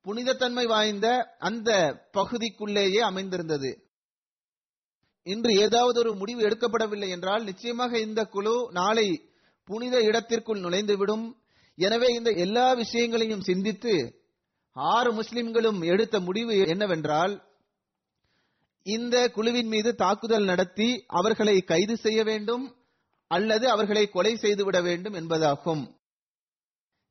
[0.06, 1.06] புனிதத்தன்மை வாய்ந்த
[1.38, 1.70] அந்த
[2.12, 3.70] பகுதிக்குள்ளேயே அமைந்திருந்தது.
[5.26, 9.06] இன்று ஏதாவது ஒரு முடிவு எடுக்கப்படவில்லை என்றால் நிச்சயமாக இந்த குழு நாளை
[9.68, 11.24] புனித இடத்திற்குள் நுழைந்துவிடும்.
[11.78, 13.94] எனவே இந்த எல்லா விஷயங்களையும் சிந்தித்து
[14.76, 17.34] ஆறு முஸ்லிம்களும் எடுத்த முடிவு என்னவென்றால்
[18.86, 20.88] இந்த குழுவின் மீது தாக்குதல் நடத்தி
[21.18, 22.64] அவர்களை கைது செய்ய வேண்டும்.
[23.34, 25.84] அல்லது அவர்களை கொலை செய்துவிட வேண்டும் என்பதாகும்.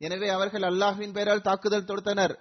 [0.02, 2.34] எனவே அவர்கள் அல்லாஹ்வின் பெயரால் தாக்குதல் தொடுத்தனர்.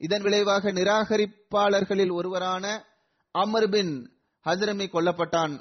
[0.00, 2.64] இதன் விளைவாக நிராகரிப்பாளர்களில் ஒருவரான
[3.34, 3.92] அமர் பின்
[4.46, 5.54] ஹசரமி கொல்லப்பட்டான்.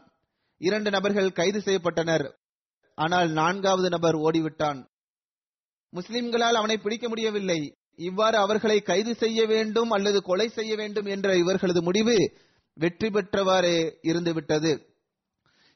[0.62, 2.26] இரண்டு நபர்கள் கைது செய்யப்பட்டனர்.
[2.98, 4.80] ஆனால் நான்காவது நபர் ஓடிவிட்டான்.
[5.94, 7.60] முஸ்லிம்களால் அவனை பிடிக்க முடியவில்லை.
[8.08, 12.16] இவ்வாறு அவர்களை கைது செய்ய வேண்டும் அல்லது கொலை செய்ய வேண்டும் என்ற இவர்களது முடிவு
[12.78, 13.78] வெற்றி பெற்றவாறே
[14.10, 14.72] இருந்துவிட்டது.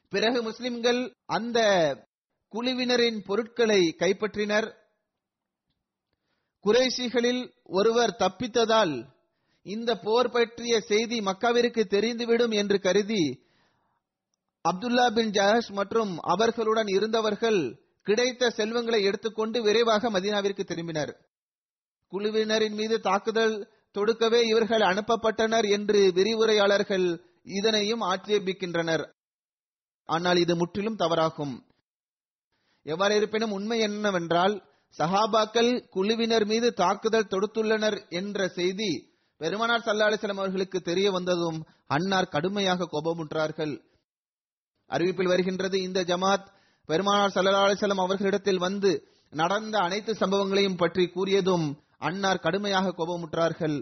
[0.08, 1.58] பிறகு முஸ்லிம்கள் அந்த
[2.52, 4.74] குழுவினரின் பொருட்களை கைப்பற்றினர்.
[6.64, 9.06] குறைஷிகளில் ஒருவர் தப்பித்ததால்
[9.62, 13.44] இந்த போர் பற்றிய செய்தி மக்காவிற்கு தெரிந்துவிடும் என்று கருதி
[14.68, 21.12] அப்துல்லா பின் ஜஹஷ் மற்றும் அவர்களுடன் இருந்தவர்கள் கிடைத்த செல்வங்களை எடுத்துக்கொண்டு விரைவாக மதீனாவிற்கு திரும்பினர்.
[22.12, 27.06] குழுவினரின் மீது தாக்குதல் தொடுக்கவே இவர்கள் அனுப்பப்பட்டனர் என்று விரிவுரையாளர்கள்
[27.44, 29.04] இதனையும் ஆட்சேபிக்கின்றனர்.
[30.08, 31.54] ஆனால் இது முற்றிலும் தவறாகும்.
[32.86, 34.54] எவ்வாறு இருப்பினும் உண்மை என்னவென்றால்
[34.98, 38.90] சஹாபாக்கள் குழுவினர் மீது தாக்குதல் தொடுத்துள்ளனர் என்ற செய்தி
[39.40, 43.74] பெருமானார் சல்லா அலிஸ்லாம் அவர்களுக்கு தெரிய வந்ததும் அன்னார் கடுமையாக கோபமுற்றார்கள்
[44.90, 46.46] அறிவிப்பில் வருகின்றது இந்த ஜமாத்
[46.88, 48.92] பெருமானார் சல்லா அலிஸ்லாம் அவர்களிடத்தில் வந்து
[49.32, 51.66] நடந்த அனைத்து சம்பவங்களையும் பற்றி கூறியதும்
[51.98, 53.76] அன்னார் கடுமையாக கோபமுற்றார்கள்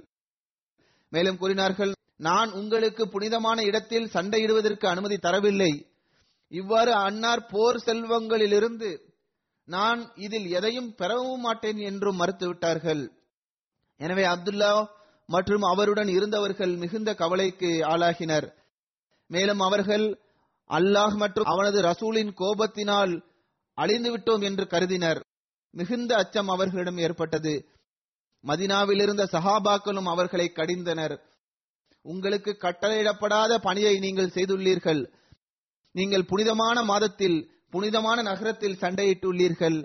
[1.12, 5.72] மேலும் கூறினார்கள் நான் உங்களுக்கு புனிதமான இடத்தில் சண்டையிடுவதற்கு அனுமதி தரவில்லை.
[6.60, 8.90] இவ்வாறு அன்னார் போர் செல்வங்களிலிருந்து
[9.68, 13.02] நான் இதில் எதையும் பெறவும் மாட்டேன் என்றும் மறுத்துவிட்டார்கள்.
[14.00, 14.72] எனவே அப்துல்லா
[15.28, 18.46] மற்றும் அவருடன் இருந்தவர்கள் மிகுந்த கவலைக்கு ஆளாகினர்.
[19.30, 20.06] மேலும் அவர்கள்
[20.70, 23.14] அல்லாஹ் மற்றும் அவனது ரசூலின் கோபத்தினால்
[23.78, 25.20] அழிந்து விட்டோம் என்று கருதினர்.
[25.74, 27.54] மிகுந்த அச்சம் அவர்களிடம் ஏற்பட்டது.
[28.44, 31.14] மதினாவில் இருந்த சஹாபாக்களும் அவர்களை கடிந்தனர்.
[32.04, 35.02] உங்களுக்கு கட்டளையிடப்படாத பணியை நீங்கள் செய்துள்ளீர்கள்.
[35.94, 37.38] நீங்கள் புனிதமான மாதத்தில்
[37.70, 39.78] புனிதமான நகரத்தில் சண்டையிட்டுள்ளீர்கள்.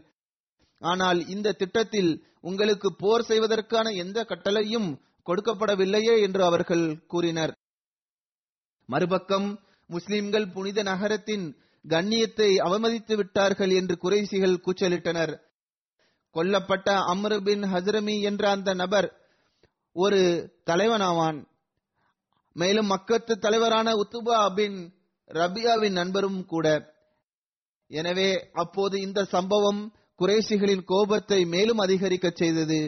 [0.81, 4.89] ஆனால் இந்த திட்டத்தில் உங்களுக்கு போர் செய்வதற்கான எந்த கட்டளையும்
[5.27, 7.53] கொடுக்கப்படவில்லையே என்று அவர்கள் கூறினர்.
[8.89, 9.47] மறுபக்கம்
[9.89, 11.45] முஸ்லிம்கள் புனித நகரத்தின்
[11.85, 15.33] கண்ணியத்தை அவமதித்து விட்டார்கள் என்று குறைசிகள் கூச்சலிட்டனர்.
[16.35, 19.07] கொல்லப்பட்ட அம்ரு பின் ஹசரமி என்ற அந்த நபர்
[19.95, 20.21] ஒரு
[20.69, 21.39] தலைவனாவான்.
[22.55, 24.77] மேலும் மக்கத்து தலைவரான உத்துபா பின்
[25.29, 26.67] ரபியாவின் நண்பரும் கூட.
[27.91, 29.81] எனவே அப்போது இந்த சம்பவம்
[30.19, 32.79] குறைசிகளின் கோபத்தை மேலும் அதிகரிக்க செய்தது.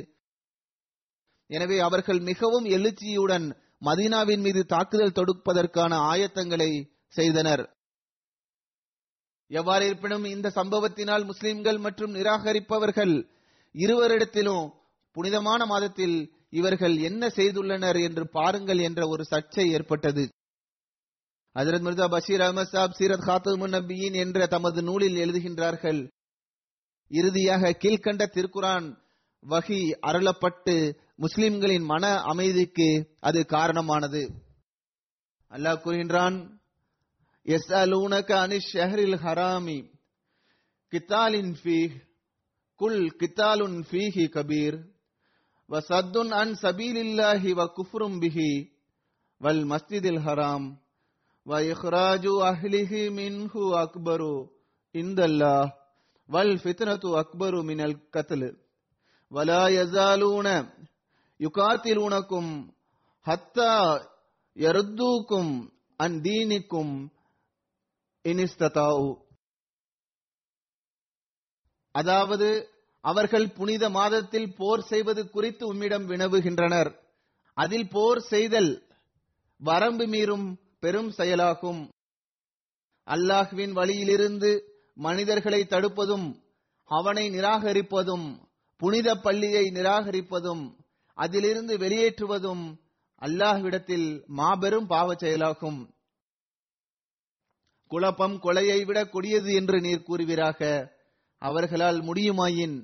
[1.49, 3.45] எனவே அவர்கள் மிகவும் எழுச்சியுடன்
[3.85, 6.71] மதீனாவின் மீது தாக்குதல் தொடுப்பதற்கான ஆயத்தங்களை
[7.07, 7.63] செய்தனர்.
[9.51, 13.15] எவ்வாறு இருப்பினும் இந்த சம்பவத்தினால் முஸ்லிம்கள் மற்றும் நிராகரிப்பவர்கள்
[13.75, 14.65] இருவரிடத்திலும்
[15.15, 16.17] புனிதமான மாதத்தில்
[16.49, 20.23] இவர்கள் என்ன செய்துள்ளனர் என்று பாருங்கள் என்ற ஒரு சர்ச்சை ஏற்பட்டது.
[21.55, 25.99] ஹசரத் மிர்சா பஷீர் அஹமத் சாப் சீரத் ஹாத்தமுன் நபியின் என்ற தமது நூலில் எழுதுகின்றார்கள்.
[27.07, 28.87] இறுதியாக கீழ்கண்ட திருக்குரான்
[29.45, 30.75] வகி அருளப்பட்டு
[31.15, 32.87] முஸ்லிம்களின் மன அமைதிக்கு
[33.19, 34.21] அது காரணமானது.
[35.51, 36.37] அல்லாஹ் கூறுகின்றான்
[37.45, 39.79] எஸ் அலூனக அனிஷ் ஷஹரில் ஹராமி
[40.93, 41.79] கித்தாலின் ஃபீ
[42.75, 44.77] குல் கித்தாலுன் ஃபீஹி கபீர்
[45.69, 48.51] வ சத்துன் அன் சபீலில்லாஹி வ குஃப்ரும் பிஹி
[49.41, 50.67] வல் மஸ்ஜிதில் ஹராம்.
[51.46, 54.20] وإخراج أهله منه أكبر
[54.94, 55.72] عند الله
[56.28, 58.42] والفتنة أكبر من القتل
[59.30, 60.48] ولا يزالون
[61.40, 62.44] يقاتلونكم
[63.26, 63.74] حتى
[64.56, 65.46] يردوكم
[66.00, 66.86] عن دينكم
[68.24, 69.10] இனிஸ்ததாவு
[71.94, 72.48] அதாவது
[73.04, 76.90] அவர்கள் புனித மாதத்தில் போர் செய்வது குறித்து உம்மிடம் வினவுகின்றனர்
[77.56, 78.72] அதில் போர் செய்தல்
[79.60, 80.46] வரம்பு மீறும்
[80.81, 81.81] பெரும் செயலாகும்.
[83.07, 84.51] அல்லாஹ்வின் வழியிலிருந்து
[84.93, 86.27] மனிதர்களை தடுப்பதும்
[86.89, 88.27] அவனை நிராகரிப்பதும்
[88.77, 90.63] புனித பள்ளியை நிராகரிப்பதும்
[91.17, 92.63] அதிலிருந்து வெளியேற்றுவதும்
[93.21, 95.93] அல்லாஹ்விடத்தில் மாபெரும் பாவச் செயலாகும்.
[97.87, 100.89] குழப்பம் கொலையை விட கொடியது என்று நீர் கூறுவீராக.
[101.41, 102.77] அவர்களால் முடியுமாயின்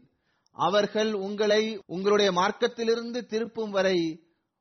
[0.52, 3.98] அவர்கள் உங்களை உங்களுடைய மார்க்கத்திலிருந்து திருப்பும் வரை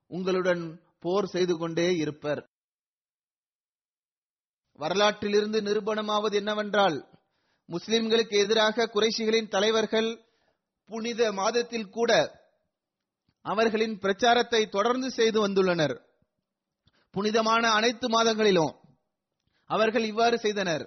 [0.07, 2.43] உங்களுடன் போர் செய்து கொண்டே இருப்பர்.
[4.79, 6.97] வரலாற்றிலிருந்து நிரூபணமாவது என்னவென்றால்
[7.69, 10.25] முஸ்லிம்களுக்கு எதிராக குறைஷிகளின் தலைவர்கள்
[10.87, 12.43] புனித மாதத்தில் கூட
[13.43, 15.95] அவர்களின் பிரச்சாரத்தை தொடர்ந்து செய்து வந்துள்ளனர்.
[17.11, 18.75] புனிதமான அனைத்து மாதங்களிலும்
[19.65, 20.85] அவர்கள் இவ்வாறு செய்தனர்.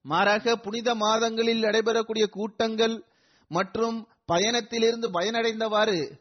[0.00, 3.04] மாறாக புனித மாதங்களில் நடைபெறக்கூடிய கூட்டங்கள்
[3.48, 6.18] மற்றும் பயணத்திலிருந்து பயனடைந்தவாறு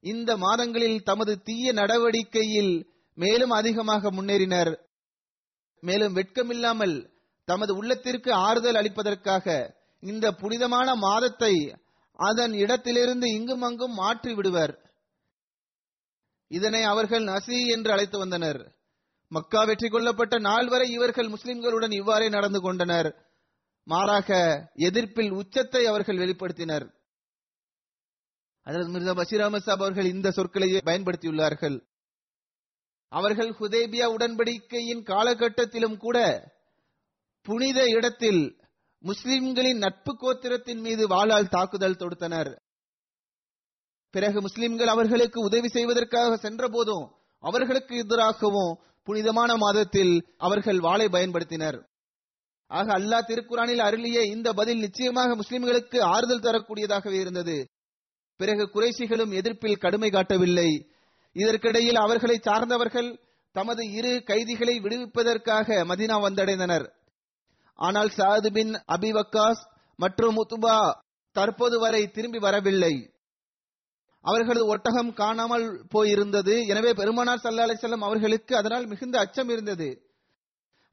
[0.00, 4.72] இந்த மாதங்களில் தமது தீய நடவடிக்கையில் மேலும் அதிகமாக முன்னேறினர்.
[5.88, 6.96] மேலும் வெட்கமில்லாமல்
[7.48, 9.46] தமது உள்ளத்திற்கு ஆறுதல் அளிப்பதற்காக
[10.02, 11.54] இந்த புனிதமான மாதத்தை
[12.18, 14.74] அதன் இடத்திலிருந்து இங்கும் அங்கும் மாற்றி விடுவர்.
[16.50, 18.60] இதனை அவர்கள் நசி என்று அழைத்து வந்தனர்.
[19.30, 23.08] மக்கா வெற்றி கொள்ளப்பட்ட நாள் வரை இவர்கள் முஸ்லிம்களுடன் இவ்வாறே நடந்து கொண்டனர்.
[23.86, 24.38] மாறாக
[24.88, 26.86] எதிர்ப்பில் உச்சத்தை அவர்கள் வெளிப்படுத்தினர்.
[28.66, 31.76] அதனால் மிர்சா பஷீர் அஹமத் சாப் அவர்கள் இந்த சொற்களையே பயன்படுத்தியுள்ளார்கள்.
[33.12, 36.18] அவர்கள் ஹுதேபியா உடன்படிக்கையின் காலகட்டத்திலும் கூட
[37.46, 38.42] புனித இடத்தில்
[39.04, 42.50] முஸ்லிம்களின் நட்பு கோத்திரத்தின் மீது வாளால் தாக்குதல் தொடுத்தனர்.
[44.10, 47.04] பிறகு முஸ்லிம்கள் அவர்களுக்கு உதவி செய்வதற்காக சென்ற போதும்
[47.38, 51.78] அவர்களுக்கு எதிராகவும் புனிதமான மாதத்தில் அவர்கள் வாளை பயன்படுத்தினர்.
[52.66, 57.66] ஆக அல்லாஹ் திருக்குறானில் அருளிய இந்த பதில் நிச்சயமாக முஸ்லிம்களுக்கு ஆறுதல் தரக்கூடியதாகவே இருந்தது.
[58.40, 60.70] பிறகு குறைசிகளும் எதிர்ப்பில் கடுமை காட்டவில்லை.
[61.36, 63.10] இதற்கிடையில் அவர்களை சார்ந்தவர்கள்
[63.54, 66.86] தமது இரு கைதிகளை விடுவிப்பதற்காக மதினா வந்தடைந்தனர்.
[67.78, 69.62] ஆனால் சாது பின் அபிவக்காஸ்
[69.98, 70.76] மற்றும் உத்துபா
[71.36, 72.94] தற்போது வரை திரும்பி வரவில்லை.
[74.24, 76.54] அவர்களது ஒட்டகம் காணாமல் போயிருந்தது.
[76.72, 79.88] எனவே பெருமானார் சல்லா அலிசல்லாம் அவர்களுக்கு அதனால் மிகுந்த அச்சம் இருந்தது.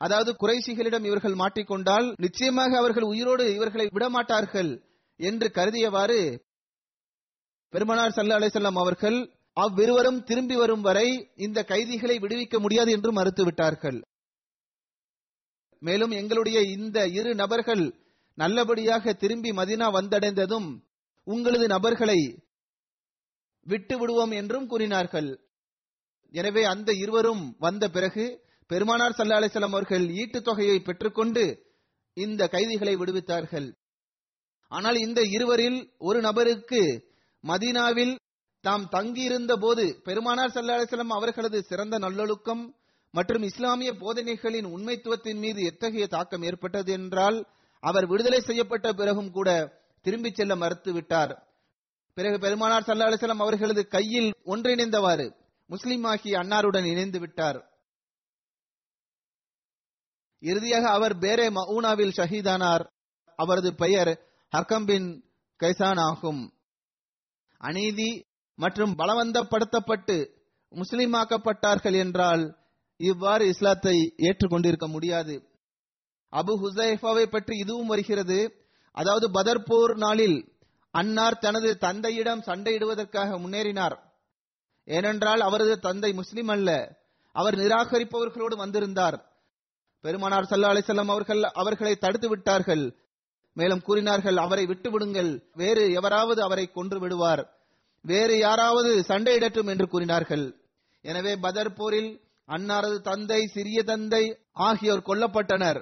[0.01, 4.71] அதாவது குறைசிகளிடம் இவர்கள் மாட்டிக்கொண்டால் நிச்சயமாக அவர்கள் உயிரோடு இவர்களை விடமாட்டார்கள்
[5.19, 6.19] என்று கருதியவாறு
[7.73, 9.19] பெருமானார் சல்லா அலிசல்லாம் அவர்கள்
[9.57, 11.07] அவ்விருவரும் திரும்பி வரும் வரை
[11.45, 13.99] இந்த கைதிகளை விடுவிக்க முடியாது என்று மறுத்துவிட்டார்கள்.
[15.81, 17.83] மேலும் எங்களுடைய இந்த இரு நபர்கள்
[18.37, 20.69] நல்லபடியாக திரும்பி மதினா வந்தடைந்ததும்
[21.27, 22.19] உங்களது நபர்களை
[23.65, 25.29] விட்டு விடுவோம் என்றும் கூறினார்கள்.
[26.33, 28.25] எனவே அந்த இருவரும் வந்த பிறகு
[28.69, 31.43] பெருமானார் சல்லா அலிசல்லாம் அவர்கள் ஈட்டுத் தொகையை பெற்றுக்கொண்டு
[32.17, 33.67] இந்த கைதிகளை விடுவித்தார்கள்.
[34.71, 36.81] ஆனால் இந்த இருவரில் ஒரு நபருக்கு
[37.43, 38.13] மதீனாவில்
[38.63, 42.63] தாம் தங்கியிருந்த போது பெருமானார் சல்லா அலிஸ்லாம் அவர்களது சிறந்த நல்லொழுக்கம்
[43.13, 47.37] மற்றும் இஸ்லாமிய போதனைகளின் உண்மைத்துவத்தின் மீது எத்தகைய தாக்கம் ஏற்பட்டது என்றால்
[47.83, 49.49] அவர் விடுதலை செய்யப்பட்ட பிறகும் கூட
[50.05, 51.33] திரும்பிச் செல்ல மறுத்து விட்டார்
[52.17, 55.27] பிறகு பெருமானார் சல்லா அலிஸ்லாம் அவர்களது கையில் ஒன்றிணைந்தவாறு
[55.69, 57.59] முஸ்லிம் ஆகிய அன்னாருடன் இணைந்து விட்டார்.
[60.43, 62.83] இறுதியாக அவர் பேரே மவுனாவில் ஷஹீதானார்.
[63.39, 64.11] அவரது பெயர்
[64.53, 65.07] ஹர்கம் பின்
[65.59, 66.41] கைசான் ஆகும்.
[67.61, 68.09] அநீதி
[68.55, 70.29] மற்றும் பலவந்தப்படுத்தப்பட்டு
[70.73, 72.43] முஸ்லிமாக்கப்பட்டார்கள் என்றால்
[72.99, 75.35] இவ்வாறு இஸ்லாத்தை ஏற்றுக்கொண்டிருக்க முடியாது.
[76.33, 78.65] அபு ஹுசைஃபாவை பற்றி இதுவும் வருகிறது.
[78.91, 80.37] அதாவது பதர் போர் நாளில்
[80.91, 83.95] அன்னார் தனது தந்தையிடம் சண்டையிடுவதற்காக முன்னேறினார்.
[84.85, 86.69] ஏனென்றால் அவரது தந்தை முஸ்லிம் அல்ல.
[87.31, 89.17] அவர் நிராகரிப்பவர்களோடு வந்திருந்தார்.
[90.01, 92.83] பெருமானார் சல்லா அலிசல்லாம் அவர்கள் அவர்களை தடுத்து விட்டார்கள்.
[93.53, 97.43] மேலும் கூறினார்கள் அவரை விட்டு விடுங்கள் வேறு எவராவது அவரை கொன்று விடுவார்.
[98.05, 100.45] வேறு யாராவது சண்டையிடட்டும் என்று கூறினார்கள்.
[101.05, 102.11] எனவே பதர் போரில்
[102.49, 104.23] அன்னாரது தந்தை சிறிய தந்தை
[104.67, 105.79] ஆகியோர் கொல்லப்பட்டனர்.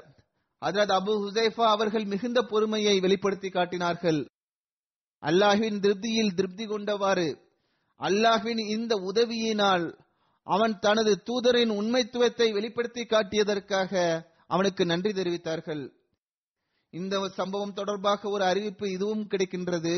[0.62, 4.20] அதரது அபு ஹுசைஃபா அவர்கள் மிகுந்த பொறுமையை வெளிப்படுத்தி காட்டினார்கள்.
[5.24, 7.30] அல்லாஹின் திருப்தியில் திருப்தி கொண்டவாறு
[8.00, 9.86] அல்லாஹின் இந்த உதவியினால்
[10.48, 13.92] அவன் தனது தூதரின் உண்மைத்துவத்தை வெளிப்படுத்தி காட்டியதற்காக
[14.54, 15.84] அவனுக்கு நன்றி தெரிவித்தார்கள்.
[16.94, 19.94] இந்த சம்பவம் தொடர்பாக ஒரு அறிவிப்பு இதுவும் கிடைக்கின்றது.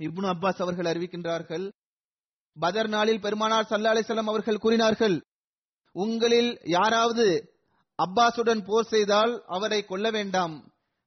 [0.00, 1.66] இப்னு அப்பாஸ் அவர்கள் அறிவிக்கின்றார்கள்
[2.56, 5.16] பதர் நாளில் பெருமானார் சல்லா அலிசல்லாம் அவர்கள் கூறினார்கள்
[5.96, 7.26] உங்களில் யாராவது
[7.98, 10.54] அப்பாசுடன் போர் செய்தால் அவரை கொல்ல வேண்டாம்.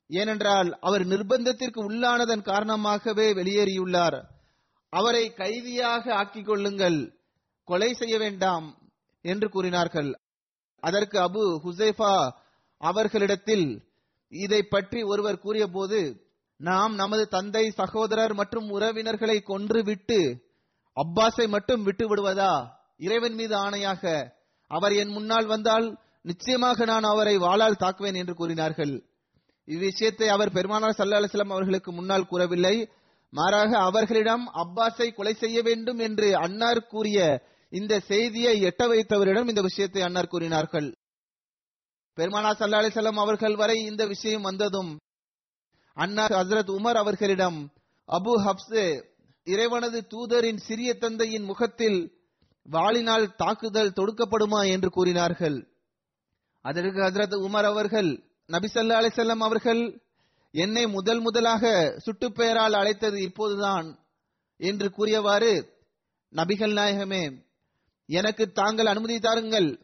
[0.09, 4.17] ஏனென்றால் அவர் நிர்பந்தத்திற்கு உள்ளானதன் காரணமாகவே வெளியேறியுள்ளார்.
[4.93, 6.99] அவரை கைதியாக ஆக்கிக் கொள்ளுங்கள்
[7.67, 8.67] கொலை செய்ய வேண்டாம்
[9.25, 10.11] என்று கூறினார்கள்.
[10.83, 12.13] அதற்கு அபு ஹுசைஃபா
[12.81, 13.67] அவர்களிடத்தில்
[14.33, 15.99] இதை பற்றி ஒருவர் கூறியபோது
[16.63, 20.19] நாம் நமது தந்தை சகோதரர் மற்றும் உறவினர்களை கொன்று விட்டு
[20.97, 22.53] அப்பாஸை மட்டும் விட்டு விடுவதா
[22.99, 24.03] இறைவன் மீது ஆணையாக
[24.71, 25.87] அவர் என் முன்னால் வந்தால்
[26.21, 28.93] நிச்சயமாக நான் அவரை வாளால் தாக்குவேன் என்று கூறினார்கள்.
[29.67, 32.75] இவ்விஷயத்தை அவர் பெருமானார் சல்லா அலிஸ்லாம் அவர்களுக்கு முன்னால் கூறவில்லை.
[33.33, 37.19] மாறாக அவர்களிடம் அப்பாஸை கொலை செய்ய வேண்டும் என்று அன்னார் கூறிய
[37.73, 40.89] இந்த செய்தியை எட்ட வைத்தவரிடம் இந்த விஷயத்தை அன்னார் கூறினார்கள்.
[42.17, 44.91] பெருமானார் சல்லா அலிசல்லாம் அவர்கள் வரை இந்த விஷயம் வந்ததும்
[45.93, 47.71] அன்னார் ஹசரத் உமர் அவர்களிடம்
[48.07, 49.03] அபு ஹப்ஸே
[49.43, 52.13] இறைவனது தூதரின் சிறிய தந்தையின் முகத்தில்
[52.71, 54.71] வாளினால் தாக்குதல் தொடுக்கப்படுமா?
[54.71, 55.67] என்று கூறினார்கள்.
[56.61, 60.01] அதற்கு ஹசரத் உமர் அவர்கள் நபிசல்லா அலிசல்லாம் அவர்கள்
[60.51, 63.99] என்னை முதல் முதலாக சுட்டு பெயரால் அழைத்தது இப்போதுதான்
[64.57, 65.69] என்று கூறியவாறு
[66.31, 67.45] நபிகள் நாயகமே
[68.05, 69.79] எனக்கு தாங்கள் அனுமதி தாருங்கள்.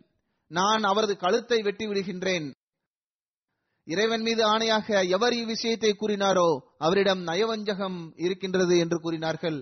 [0.48, 2.54] நான் அவரது கழுத்தை வெட்டி விடுகின்றேன்
[3.92, 9.60] இறைவன் மீது ஆணையாக எவர் இவ்விஷயத்தை கூறினாரோ அவரிடம் நயவஞ்சகம் இருக்கின்றது என்று கூறினார்கள்.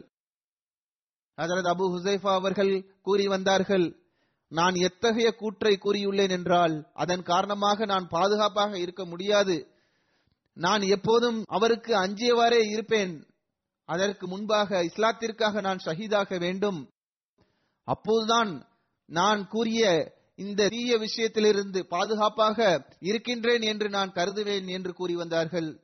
[1.37, 3.87] ஹசரத் அபு ஹுசைஃபா அவர்கள் கூறி வந்தார்கள்
[4.51, 9.55] நான் எத்தகைய கூற்றை கூறியுள்ளேன் என்றால் அதன் காரணமாக நான் பாதுகாப்பாக இருக்க முடியாது.
[10.57, 13.13] நான் எப்போதும் அவருக்கு அஞ்சியவாறே இருப்பேன்.
[13.89, 16.79] அதற்கு முன்பாக இஸ்லாத்திற்காக நான் ஷஹீதாக வேண்டும்.
[17.87, 18.51] அப்போதுதான்
[19.09, 19.83] நான் கூறிய
[20.39, 25.79] இந்த தீய விஷயத்திலிருந்து பாதுகாப்பாக இருக்கின்றேன் என்று நான் கருதுவேன் என்று கூறி வந்தார்கள்.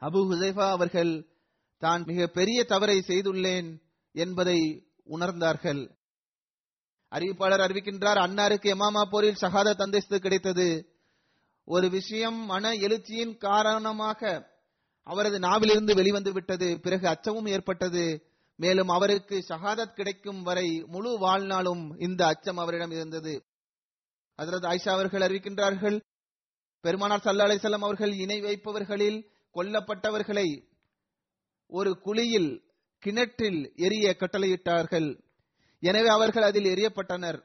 [0.00, 1.26] அபு ஹுசைஃபா அவர்கள்
[1.78, 3.80] தான் மிக பெரிய தவறை செய்துள்ளேன்
[4.12, 5.90] என்பதை உணர்ந்தார்கள்.
[7.10, 10.98] அறிவிப்பாளர் அறிவிக்கின்றார் அன்னாருக்கு எமாமா போரில் சகாத அந்தஸ்து கிடைத்தது.
[11.64, 14.50] ஒரு விஷயம் மன எழுச்சியின் காரணமாக
[15.02, 16.80] அவரது நாவிலிருந்து வெளிவந்து விட்டது.
[16.80, 18.26] பிறகு அச்சமும் ஏற்பட்டது.
[18.56, 23.44] மேலும் அவருக்கு ஷஹாதத் கிடைக்கும் வரை முழு வாழ்நாளும் இந்த அச்சம் அவரிடம் இருந்தது.
[24.38, 25.96] அதரது ஆயிஷா அவர்கள் அறிவிக்கின்றார்கள்
[26.84, 29.18] பெருமானார் சல்லா அலிசல்லாம் அவர்கள் இணை வைப்பவர்களில்
[29.54, 30.48] கொல்லப்பட்டவர்களை
[31.72, 32.50] ஒரு குழியில்
[33.02, 35.08] கிணற்றில் எரிய கட்டளையிட்டார்கள்.
[35.82, 37.38] எனவே அவர்கள் அதில் எரியப்பட்டனர்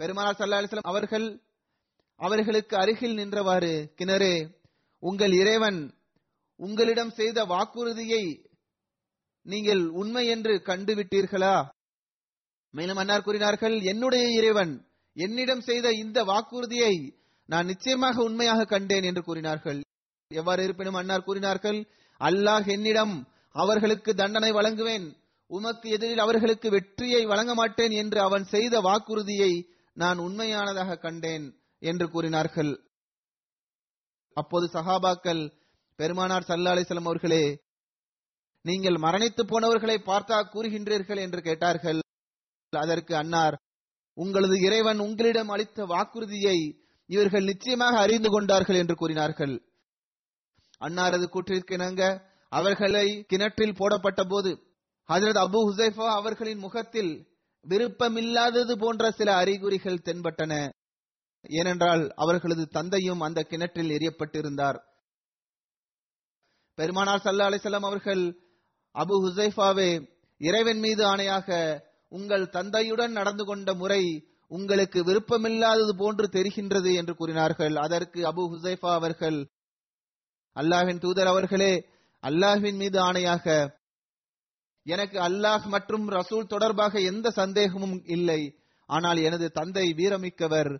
[0.00, 1.26] பெருமானார் சல்லா அலிஸ்லாம் அவர்கள்
[2.20, 4.34] அவர்களுக்கு அருகில் நின்றவாறு கிணறே
[5.02, 5.80] உங்கள் இறைவன்
[6.60, 8.24] உங்களிடம் செய்த வாக்குறுதியை
[9.46, 11.54] நீங்கள் உண்மை என்று கண்டுவிட்டீர்களா?
[12.74, 14.72] மேலும் அன்னார் கூறினார்கள் என்னுடைய இறைவன்
[15.16, 16.94] என்னிடம் செய்த இந்த வாக்குறுதியை
[17.48, 19.80] நான் நிச்சயமாக உண்மையாக கண்டேன் என்று கூறினார்கள்.
[20.30, 21.78] எவ்வாறு இருப்பினும் அன்னார் கூறினார்கள்
[22.20, 23.14] அல்லாஹ் என்னிடம்
[23.54, 25.06] அவர்களுக்கு தண்டனை வழங்குவேன்.
[25.50, 29.52] உமக்கு எதிரில் அவர்களுக்கு வெற்றியை வழங்க மாட்டேன் என்று அவன் செய்த வாக்குறுதியை
[29.96, 31.44] நான் உண்மையானதாக கண்டேன்
[31.82, 32.72] என்று கூறினார்கள்.
[34.36, 35.42] அப்போது சஹாபாக்கள்
[35.98, 37.44] பெருமானார் சல்லா அலிஸ்லாம் அவர்களே
[38.64, 42.00] நீங்கள் மரணித்து போனவர்களை பார்த்தா கூறுகின்றீர்கள் என்று கேட்டார்கள்.
[42.72, 43.56] அதற்கு அன்னார்
[44.14, 46.58] உங்களது இறைவன் உங்களிடம் அளித்த வாக்குறுதியை
[47.06, 49.54] இவர்கள் நிச்சயமாக அறிந்து கொண்டார்கள் என்று கூறினார்கள்.
[50.80, 52.02] அன்னாரது கூற்றிற்கிணங்க
[52.48, 54.50] அவர்களை கிணற்றில் போடப்பட்ட போது
[55.08, 57.12] ஹசரத் அபு ஹுசைஃபா அவர்களின் முகத்தில்
[57.68, 60.70] விருப்பமில்லாதது போன்ற சில அறிகுறிகள் தென்பட்டன.
[61.48, 64.78] ஏனென்றால் அவர்களது தந்தையும் அந்த கிணற்றில் எரியப்பட்டிருந்தார்.
[66.74, 68.22] பெருமானார் சல்லா அலிசல்லாம் அவர்கள்
[68.94, 69.90] அபு ஹுசைஃபாவே
[70.40, 71.48] இறைவன் மீது ஆணையாக
[72.16, 74.02] உங்கள் தந்தையுடன் நடந்து கொண்ட முறை
[74.50, 77.74] உங்களுக்கு விருப்பமில்லாதது போன்று தெரிகின்றது என்று கூறினார்கள்.
[77.84, 79.38] அதற்கு அபு ஹுசைஃபா அவர்கள்
[80.56, 81.72] அல்லாஹின் தூதர் அவர்களே
[82.22, 83.46] அல்லாஹின் மீது ஆணையாக
[84.86, 88.40] எனக்கு அல்லாஹ் மற்றும் ரசூல் தொடர்பாக எந்த சந்தேகமும் இல்லை.
[88.88, 90.72] ஆனால் எனது தந்தை வீரமிக்கவர்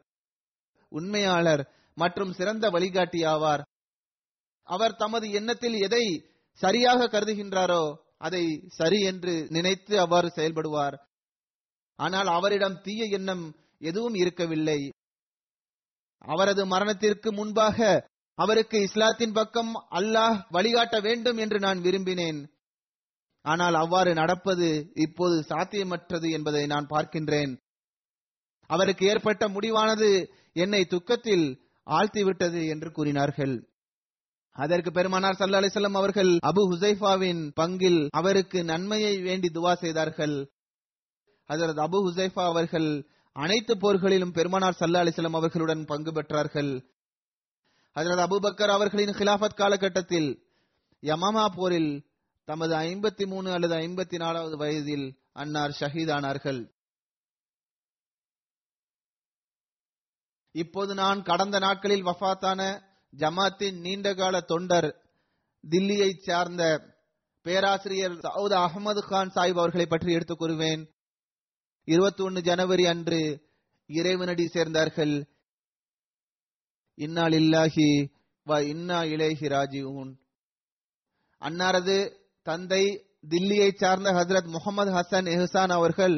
[0.93, 1.62] உண்மையாளர்
[1.97, 3.62] மற்றும் சிறந்த வழிகாட்டி ஆவார்
[4.68, 6.05] அவர் தமது எண்ணத்தில் எதை
[6.61, 7.83] சரியாக கருதுகின்றாரோ
[8.26, 8.45] அதை
[8.78, 10.97] சரி என்று நினைத்து அவ்வாறு செயல்படுவார்.
[11.99, 13.45] ஆனால் அவரிடம் தீய எண்ணம்
[13.78, 14.90] எதுவும் இருக்கவில்லை.
[16.24, 22.40] அவரது மரணத்திற்கு முன்பாக அவருக்கு இஸ்லாத்தின் பக்கம் அல்லாஹ் வழிகாட்ட வேண்டும் என்று நான் விரும்பினேன்.
[23.45, 27.53] ஆனால் அவ்வாறு நடப்பது இப்போது சாத்தியமற்றது என்பதை நான் பார்க்கின்றேன்.
[28.66, 30.11] அவருக்கு ஏற்பட்ட முடிவானது
[30.53, 31.47] என்னை துக்கத்தில்
[31.86, 33.55] ஆழ்த்திவிட்டது என்று கூறினார்கள்.
[34.57, 40.36] அதற்கு பெருமானார் சல்லா அலிசல்லாம் அவர்கள் அபு ஹுசைஃபாவின் பங்கில் அவருக்கு நன்மையை வேண்டி துவா செய்தார்கள்.
[41.47, 46.84] அதற்கு அபு ஹுசைஃபா அவர்கள் அனைத்து போர்களிலும் பெருமானார் சல்லா அலிசல்லாம் அவர்களுடன் பங்கு பெற்றார்கள்.
[47.95, 50.47] ஹசரத் அபுபக்கர் அவர்களின் கிலாபத் காலகட்டத்தில்
[51.03, 52.07] யமாமா போரில்
[52.45, 56.70] தமது ஐம்பத்தி மூணு அல்லது ஐம்பத்தி நாலாவது வயதில் அன்னார் ஷஹீதானார்கள்.
[60.51, 62.82] இப்போது நான் கடந்த நாட்களில் வஃபாத்தான
[63.16, 65.01] ஜமாத்தின் நீண்டகால தொண்டர்
[65.70, 66.95] தில்லியைச் சார்ந்த
[67.43, 70.90] பேராசிரியர் சவுத் அகமது கான் சாஹிப் அவர்களை பற்றி எடுத்துக் கூறுவேன்.
[71.89, 73.20] இருபத்தி ஒன்னு ஜனவரி அன்று
[73.91, 75.14] இறைவனடி சேர்ந்தார்கள்.
[76.99, 77.89] இன்னால் இல்லாஹி
[78.47, 80.12] வ இன்னா இலேஹி ராஜீவன்
[81.43, 81.97] அன்னாரது
[82.47, 82.83] தந்தை
[83.30, 86.16] தில்லியை சார்ந்த ஹசரத் முகமது ஹசன் எஹசான் அவர்கள்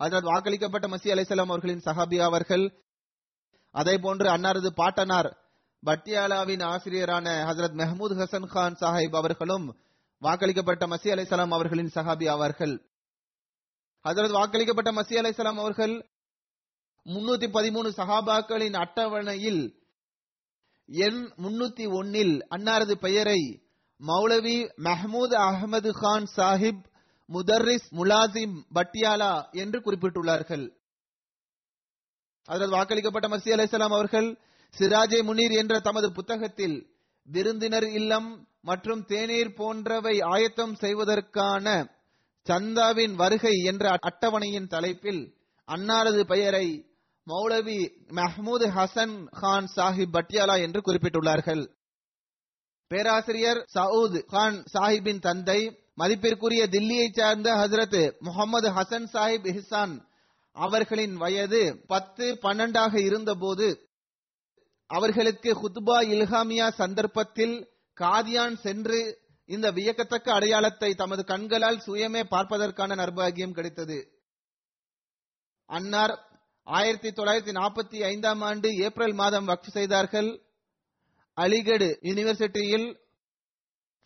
[0.00, 2.64] ஹசரத் வாக்களிக்கப்பட்ட மசி அலிசலாம் அவர்களின் சஹாபி அவர்கள்
[3.74, 5.30] அதே போன்று அன்னாரது பாட்டனார்
[5.82, 9.66] பட்டியாலாவின் ஆசிரியரான ஹசரத் மெஹமூத் ஹசன் கான் சாஹிப் அவர்களும்
[10.22, 12.74] வாக்களிக்கப்பட்ட மசி அலிசலாம் அவர்களின் சஹாபி ஆவார்கள்
[14.04, 15.94] ஹசரத் வாக்களிக்கப்பட்ட மசி அலிசலாம் அவர்கள்
[17.06, 19.62] முன்னூத்தி பதிமூணு சஹாபாக்களின் அட்டவணையில்
[20.84, 23.40] எண் முன்னூத்தி ஒன்னில் அன்னாரது பெயரை
[24.00, 26.82] மௌலவி மஹமூத் அகமது கான் சாஹிப்
[27.28, 30.64] முதர்ரிஸ் முலாசிம் பட்டியாலா என்று குறிப்பிட்டுள்ளார்கள்.
[32.48, 34.28] அதில் வாக்களிக்கப்பட்ட மசி அலைசலாம் அவர்கள்
[34.74, 36.76] சிராஜே முனீர் என்ற தமது புத்தகத்தில்
[37.28, 38.30] விருந்தினர் இல்லம்
[38.60, 41.66] மற்றும் தேநீர் போன்றவை ஆயத்தம் செய்வதற்கான
[42.48, 45.22] சந்தாவின் வருகை என்ற அட்டவணையின் தலைப்பில்
[45.68, 46.66] அன்னாரது பெயரை
[47.26, 47.78] மௌலவி
[48.08, 51.62] மஹமூத் ஹசன் கான் சாஹிப் பட்டியாலா என்று குறிப்பிட்டுள்ளார்கள்.
[52.90, 55.60] பேராசிரியர் சவுத் கான் சாஹிப்பின் தந்தை
[55.94, 59.94] மதிப்பிற்குரிய தில்லியை சார்ந்த ஹசரத் முகமது ஹசன் சாஹிப் இஹ்சான்
[60.56, 63.68] அவர்களின் வயது பத்து பன்னெண்டாக இருந்தபோது
[64.90, 67.56] அவர்களுக்கு ஹுத்பா இல்ஹாமியா சந்தர்ப்பத்தில்
[67.96, 69.00] காதியான் சென்று
[69.46, 73.98] இந்த வியக்கத்தக்க அடையாளத்தை தமது கண்களால் சுயமே பார்ப்பதற்கான நர்பாகியம் கிடைத்தது.
[75.66, 76.14] அன்னார்
[76.62, 80.40] ஆயிரத்தி தொள்ளாயிரத்தி நாற்பத்தி ஐந்தாம் ஆண்டு ஏப்ரல் மாதம் வக்ஃப் செய்தார்கள்.
[81.36, 83.02] அலிகடு யூனிவர்சிட்டியில்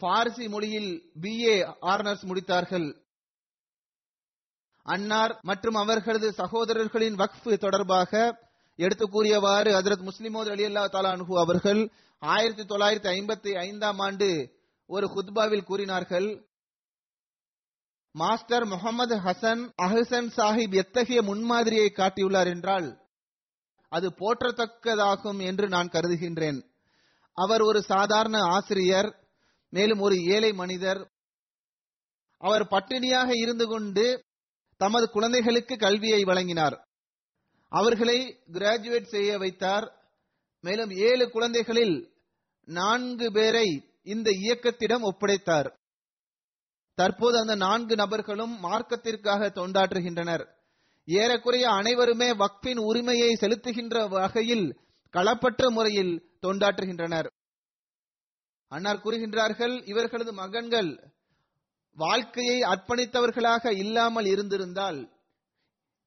[0.00, 2.88] பார்சி மொழியில் பிஏ ஆர்னர்ஸ் முடித்தார்கள்.
[4.82, 8.12] அன்னார் மற்றும் அவர்களது சகோதரர்களின் வக்ஃப் தொடர்பாக
[8.76, 14.56] எடுத்து கூறியவாறு ஹசரத் முஸ்லிமோது அலி அல்லா தாலா அனுகு அவர்கள் ஆயிரத்தி தொள்ளாயிரத்தி ஐம்பத்தி ஐந்தாம் ஆண்டு
[14.88, 16.46] ஒரு குத்பாவில் கூறினார்கள்
[18.10, 23.06] மாஸ்டர் முகமது ஹசன் அஹசன் சாஹிப் எத்தகைய முன்மாதிரியை காட்டியுள்ளார் என்றால்
[23.88, 26.70] அது போற்றத்தக்கதாகும் என்று நான் கருதுகின்றேன்.
[27.32, 29.26] அவர் ஒரு சாதாரண ஆசிரியர்
[29.70, 31.10] மேலும் ஒரு ஏழை மனிதர்.
[32.38, 34.24] அவர் பட்டினியாக இருந்து கொண்டு
[34.76, 36.76] தமது குழந்தைகளுக்கு கல்வியை வழங்கினார்.
[37.68, 38.18] அவர்களை
[38.52, 39.86] கிராஜுவேட் செய்ய வைத்தார்.
[40.60, 42.12] மேலும் ஏழு குழந்தைகளில்
[42.64, 45.68] நான்கு பேரை இந்த இயக்கத்திடம் ஒப்படைத்தார்.
[46.98, 50.44] தற்போது அந்த நான்கு நபர்களும் மார்க்கத்திற்காக தொண்டாற்றுகின்றனர்.
[51.08, 54.66] ஏறக்குறைய அனைவருமே வக்ஃபின் உரிமையை செலுத்துகின்ற வகையில்
[55.14, 56.14] களப்பற்ற முறையில்
[56.46, 57.28] தொண்டாற்றுகின்றனர்.
[58.72, 60.90] அன்னார் கூறுகின்றார்கள் இவர்களது மகன்கள்
[61.96, 64.98] வாழ்க்கையை அர்ப்பணித்தவர்களாக இல்லாமல் இருந்திருந்தால்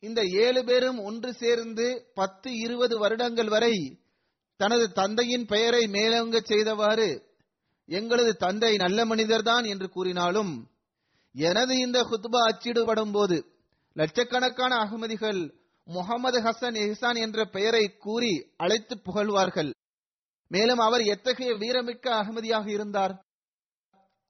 [0.03, 3.75] இந்த ஏழு பேரும் ஒன்று சேர்ந்து பத்து இருபது வருடங்கள் வரை
[4.59, 7.09] தனது தந்தையின் பெயரை மேலோங்க செய்தவாறு
[7.89, 10.69] எங்களது தந்தை நல்ல மனிதர்தான் என்று கூறினாலும்
[11.35, 13.37] எனது இந்த ஹுத்பா அச்சிடுபடும் போது
[13.95, 15.41] லட்சக்கணக்கான அகமதிகள்
[15.87, 19.71] முகமது ஹசன் எஹ்சான் என்ற பெயரை கூறி அழைத்து புகழ்வார்கள்.
[20.47, 23.13] மேலும் அவர் எத்தகைய வீரமிக்க அகமதியாக இருந்தார்?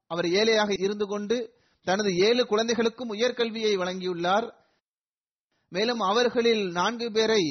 [0.08, 1.38] அவர் ஏழையாக இருந்து கொண்டு
[1.88, 4.48] தனது ஏழு குழந்தைகளுக்கும் உயர்கல்வியை வழங்கியுள்ளார்.
[5.70, 7.44] மேலும் அவர்களில் நான்கு பேரை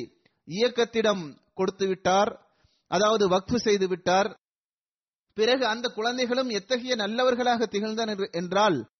[0.49, 1.25] இயக்கத்திடம்
[1.55, 2.31] கொடுத்து விட்டார்
[2.89, 4.29] அதாவது வக்ஃபு செய்து விட்டார்
[5.41, 8.91] பிறகு அந்த குழந்தைகளும் எத்தகைய நல்லவர்களாக திகழ்ந்தனர் என்றால்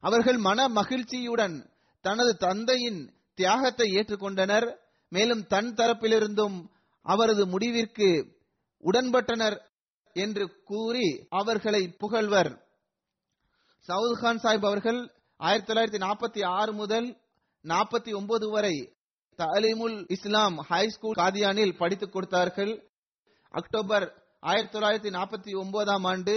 [0.00, 1.70] அவர்கள் மன மகிழ்ச்சியுடன்
[2.00, 4.76] தனது தந்தையின் தியாகத்தை ஏற்றுக்கொண்டனர்.
[5.08, 6.68] மேலும் தன் தரப்பிலிருந்தும்
[7.02, 8.36] அவரது முடிவிற்கு
[8.82, 9.56] உடன்பட்டனர்
[10.12, 12.66] என்று கூறி அவர்களை புகழ்வர்.
[13.80, 17.16] சவுத் கான் சாஹிப் அவர்கள் ஆயிரத்தி தொள்ளாயிரத்தி நாற்பத்தி ஆறு முதல்
[17.62, 18.92] நாற்பத்தி ஒன்பது வரை
[19.36, 22.88] தலீமுல் இஸ்லாம் ஹை ஸ்கூல் காதியானில் படித்துக் கொடுத்தார்கள்.
[23.50, 26.34] அக்டோபர் ஆயிரத்தி தொள்ளாயிரத்தி நாற்பத்தி ஒன்பதாம் ஆண்டு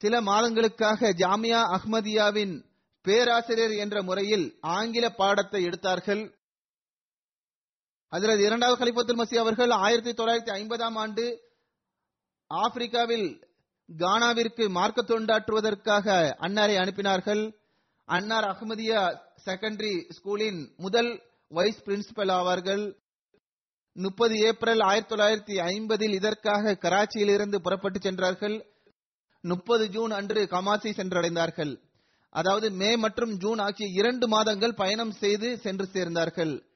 [0.00, 2.54] சில மாதங்களுக்காக ஜாமியா அஹ்மதியாவின்
[3.02, 6.22] பேராசிரியர் என்ற முறையில் ஆங்கில பாடத்தை எடுத்தார்கள்.
[8.12, 11.24] அதில் இரண்டாவது கலிபத்துல் மசி அவர்கள் ஆயிரத்தி தொள்ளாயிரத்தி ஐம்பதாம் ஆண்டு
[12.50, 13.28] ஆப்பிரிக்காவில்
[13.88, 16.06] கானாவிற்கு மார்க்க தொண்டாற்றுவதற்காக
[16.46, 17.44] அன்னாரை அனுப்பினார்கள்.
[18.08, 19.02] அன்னார் அஹ்மதியா
[19.44, 21.12] செகண்டரி ஸ்கூலின் முதல்
[21.48, 22.84] வைஸ் பிரின்சிபல் ஆவார்கள்.
[23.96, 28.66] முப்பது ஏப்ரல் ஆயிரத்தி தொள்ளாயிரத்தி ஐம்பதில் இதற்காக கராச்சியில் இருந்து புறப்பட்டு சென்றார்கள்.
[29.40, 31.80] முப்பது ஜூன் அன்று கமாசி சென்றடைந்தார்கள்.
[32.28, 36.66] அதாவது மே மற்றும் ஜூன் ஆகிய இரண்டு மாதங்கள் பயணம் செய்து சென்று சேர்ந்தார்கள்.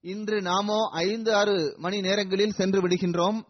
[0.00, 3.40] இன்று நாமோ ஐந்து ஆறு மணி நேரங்களில் சென்று விடுகின்றோம்.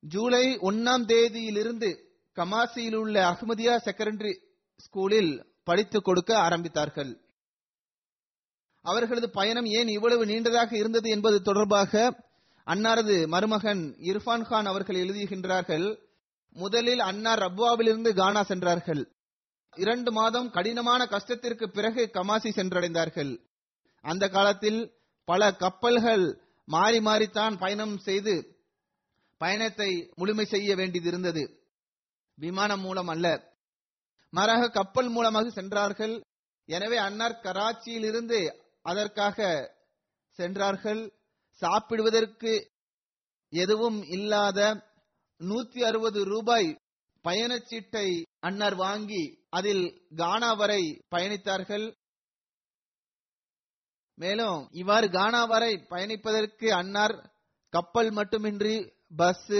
[0.00, 1.88] ஜூலை ஒன்னாம் தேதியிலிருந்து
[2.36, 4.34] கமாசியில் உள்ள அஹ்மதியா செகண்டரி
[4.76, 7.27] ஸ்கூலில் படித்துக் கொடுக்க ஆரம்பித்தார்கள்.
[8.90, 11.92] அவர்களது பயணம் ஏன் இவ்வளவு நீண்டதாக இருந்தது என்பது தொடர்பாக
[12.66, 15.86] அன்னாரது மருமகன் இர்ஃபான் கான் அவர்கள் எழுதுகின்றார்கள்
[16.56, 19.02] முதலில் அன்னார் ரப்வாவிலிருந்து கானா சென்றார்கள்.
[19.76, 23.32] இரண்டு மாதம் கடினமான கஷ்டத்திற்கு பிறகு கமாசி சென்றடைந்தார்கள்.
[24.04, 24.80] அந்த காலத்தில்
[25.28, 26.24] பல கப்பல்கள்
[26.68, 28.34] மாறி மாறித்தான் பயணம் செய்து
[29.40, 31.42] பயணத்தை முழுமை செய்ய வேண்டியது இருந்தது
[32.38, 33.26] விமானம் மூலம் அல்ல.
[34.32, 36.14] மாறாக கப்பல் மூலமாக சென்றார்கள்.
[36.68, 38.40] எனவே அன்னார் கராச்சியிலிருந்து
[38.90, 39.38] அதற்காக
[40.38, 41.02] சென்றார்கள்.
[41.62, 42.52] சாப்பிடுவதற்கு
[43.52, 44.58] எதுவும் இல்லாத
[45.40, 46.68] நூத்தி அறுபது ரூபாய்
[47.24, 48.08] பயணச்சீட்டை
[48.46, 49.22] அன்னார் வாங்கி
[49.58, 49.84] அதில்
[50.20, 50.82] கானா வரை
[51.14, 51.86] பயணித்தார்கள்.
[54.18, 57.16] மேலும் இவ்வாறு கானா வரை பயணிப்பதற்கு அன்னார்
[57.72, 58.76] கப்பல் மட்டுமின்றி
[59.16, 59.50] பஸ்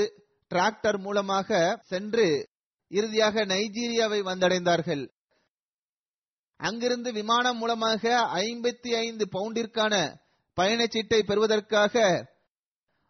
[0.51, 1.59] டிராக்டர் மூலமாக
[1.91, 2.27] சென்று
[2.91, 5.05] இறுதியாக நைஜீரியாவை வந்தடைந்தார்கள்.
[6.59, 10.15] அங்கிருந்து விமானம் மூலமாக ஐம்பத்தி ஐந்து பவுண்டிற்கான
[10.57, 12.27] பயணச்சீட்டை பெறுவதற்காக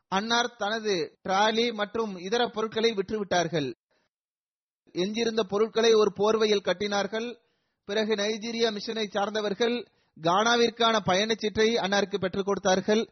[0.09, 3.75] அன்னார் தனது டிராலி மற்றும் இதர பொருட்களை விற்றுவிட்டார்கள்.
[4.93, 7.39] எஞ்சியிருந்த பொருட்களை ஒரு போர்வையில் கட்டினார்கள்.
[7.85, 9.87] பிறகு நைஜீரியா மிஷனை சார்ந்தவர்கள்
[10.23, 13.09] கானாவிற்கான பயணச்சீட்டை அன்னாருக்கு பெற்றுக் கொடுத்தார்கள்.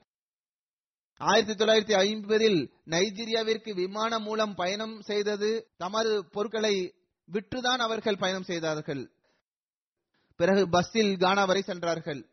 [1.19, 6.95] ஆயிரத்தி தொள்ளாயிரத்தி ஐம்பதில் நைஜீரியாவிற்கு விமானம் மூலம் பயணம் செய்தது தமது பொருட்களை
[7.33, 9.16] விற்றுதான் அவர்கள் பயணம் செய்தார்கள்.
[10.37, 12.29] பிறகு பஸ்ஸில் கானா வரை சென்றார்கள்.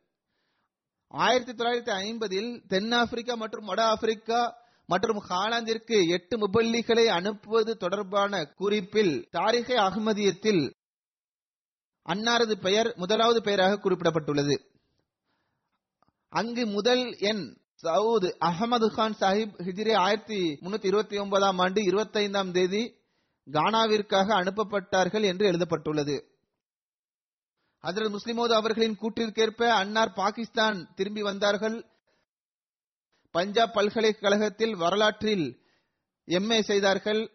[1.08, 9.76] ஆயிரத்தி தொள்ளாயிரத்தி ஐம்பதில் தென்னாப்பிரிக்கா மற்றும் வட ஆப்பிரிக்கா மற்றும் ஹாலாந்திற்கு எட்டு முபல்லிகளை அனுப்புவது தொடர்பான குறிப்பில் தாரிகே
[9.76, 10.74] அகமதியத்தில்
[12.10, 14.56] அன்னாரது பெயர் முதலாவது பெயராக குறிப்பிடப்பட்டுள்ளது.
[16.30, 22.52] அங்கு முதல் எண் சவுத் அகமது கான் சாஹிப் ஹிஜ்ரி ஆயிரத்தி முன்னூத்தி இருபத்தி ஒன்பதாம் ஆண்டு இருபத்தி ஐந்தாம்
[22.52, 22.96] தேதி
[23.52, 26.33] கானாவிற்காக அனுப்பப்பட்டார்கள் என்று எழுதப்பட்டுள்ளது.
[27.84, 31.86] அதில் முஸ்லிமோது அவர்களின் கூற்றிற்கேற்ப அன்னார் பாகிஸ்தான் திரும்பி வந்தார்கள்.
[33.32, 35.60] பஞ்சாப் பல்கலைக்கழகத்தில் வரலாற்றில்
[36.28, 37.32] எம்ஏ செய்தார்கள்.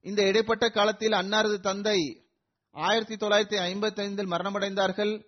[0.00, 2.26] இந்த இடைப்பட்ட காலத்தில் அன்னாரது தந்தை
[2.70, 5.24] ஆயிரத்தி தொள்ளாயிரத்தி ஐம்பத்தி ஐந்தில் மரணமடைந்தார்கள்.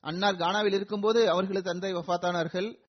[0.00, 2.80] அன்னார் கானாவில் இருக்கும்போது அவர்களது தந்தை வஃத்தானார்கள்.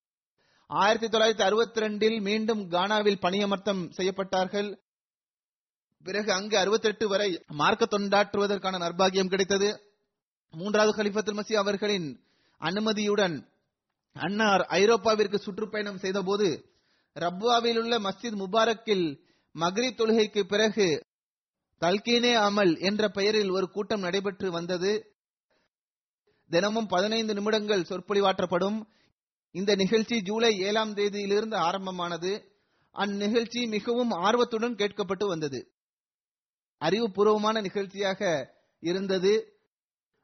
[0.67, 4.77] ஆயிரத்தி தொள்ளாயிரத்தி அறுபத்தி ரெண்டில் மீண்டும் கானாவில் பணியமர்த்தம் செய்யப்பட்டார்கள்.
[6.03, 9.90] பிறகு அங்கு அறுபத்தி எட்டு வரை மார்க்க தொண்டாற்றுவதற்கான நர்பாகியம் கிடைத்தது.
[10.51, 12.23] மூன்றாவது கலிஃபத்துல் மசி அவர்களின்
[12.59, 13.47] அனுமதியுடன்
[14.13, 16.65] அன்னார் ஐரோப்பாவிற்கு சுற்றுப்பயணம் செய்தபோது
[17.13, 19.19] ரப்வாவில் உள்ள மஸ்ஜித் முபாரக்கில்
[19.53, 21.05] மக்ரிப் தொழுகைக்கு பிறகு
[21.79, 25.15] தல்கீனே அமல் என்ற பெயரில் ஒரு கூட்டம் நடைபெற்று வந்தது.
[26.49, 28.85] தினமும் பதினைந்து நிமிடங்கள் சொற்பொழிவாற்றப்படும்.
[29.51, 32.59] இந்த நிகழ்ச்சி ஜூலை ஏழாம் தேதியிலிருந்து ஆரம்பமானது.
[32.93, 35.71] அந்நிகழ்ச்சி மிகவும் ஆர்வத்துடன் கேட்கப்பட்டு வந்தது.
[36.79, 39.50] அறிவுபூர்வமான நிகழ்ச்சியாக இருந்தது.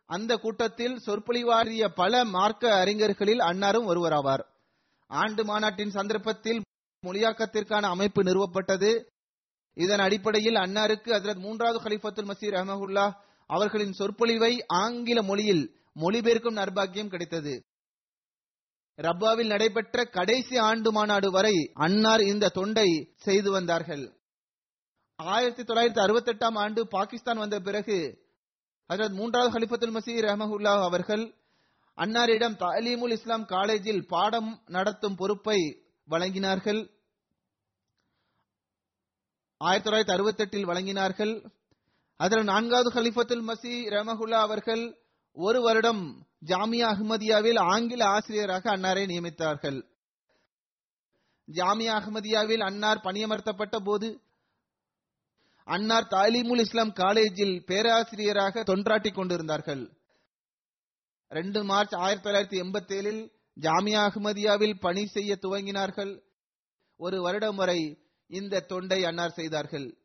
[0.07, 4.43] அந்த கூட்டத்தில் சொற்பொழிவாற்றிய பல மார்க்க அறிஞர்களில் அன்னாரும் ஒருவராவார்.
[5.07, 6.61] ஆண்டு மாநாட்டின் சந்தர்ப்பத்தில்
[7.05, 8.91] மொழியாக்கத்திற்கான அமைப்பு நிறுவப்பட்டது.
[9.73, 13.13] இதன் அடிப்படையில் அன்னாருக்கு அதரத் மூன்றாவது ஹலிஃபத்துல் மசீர் அஹமகுல்லா
[13.47, 17.63] அவர்களின் சொற்பொழிவை ஆங்கில மொழியில் மொழிபெயர்க்கும் நர்பாக்கியம் கிடைத்தது.
[18.97, 24.05] ரப்பாவில் நடைபெற்ற கடைசி ஆண்டு மாநாடு வரை அன்னார் இந்த தொண்டை செய்து வந்தார்கள்.
[25.15, 28.25] ஆயிரத்தி தொள்ளாயிரத்தி அறுபத்தி எட்டாம் ஆண்டு பாகிஸ்தான் வந்த பிறகு
[28.89, 31.35] ஹஜரத் மூன்றாவது ஹலிஃபத்துல் மசீர் ரஹமஹுல்லா அவர்கள்
[31.97, 36.89] அன்னாரிடம் தாலீமுல் இஸ்லாம் காலேஜில் பாடம் நடத்தும் பொறுப்பை வழங்கினார்கள்.
[39.57, 41.51] ஆயிரத்தி தொள்ளாயிரத்தி அறுபத்தி எட்டில் வழங்கினார்கள்.
[42.15, 44.97] அதில் நான்காவது ஹலிஃபத்துல் மசி ரமஹுல்லா அவர்கள்
[45.31, 49.85] ஒரு வருடம் ஜாமியா அஹ்மதியாவில் ஆங்கில ஆசிரியராக அன்னாரை நியமித்தார்கள்.
[51.47, 54.21] ஜாமியா அஹ்மதியாவில் அன்னார் பணியமர்த்தப்பட்ட போது
[55.67, 59.89] அன்னார் தாலிமுல் இஸ்லாம் காலேஜில் பேராசிரியராக தொன்றாட்டிக் கொண்டிருந்தார்கள்.
[61.31, 63.21] ரெண்டு மார்ச் ஆயிரத்தி தொள்ளாயிரத்தி எண்பத்தி ஏழில்
[63.61, 66.13] ஜாமியா அஹ்மதியாவில் பணி செய்ய துவங்கினார்கள்.
[66.95, 67.79] ஒரு வருடம் வரை
[68.27, 69.97] இந்த தொண்டை அன்னார் செய்தார்கள்.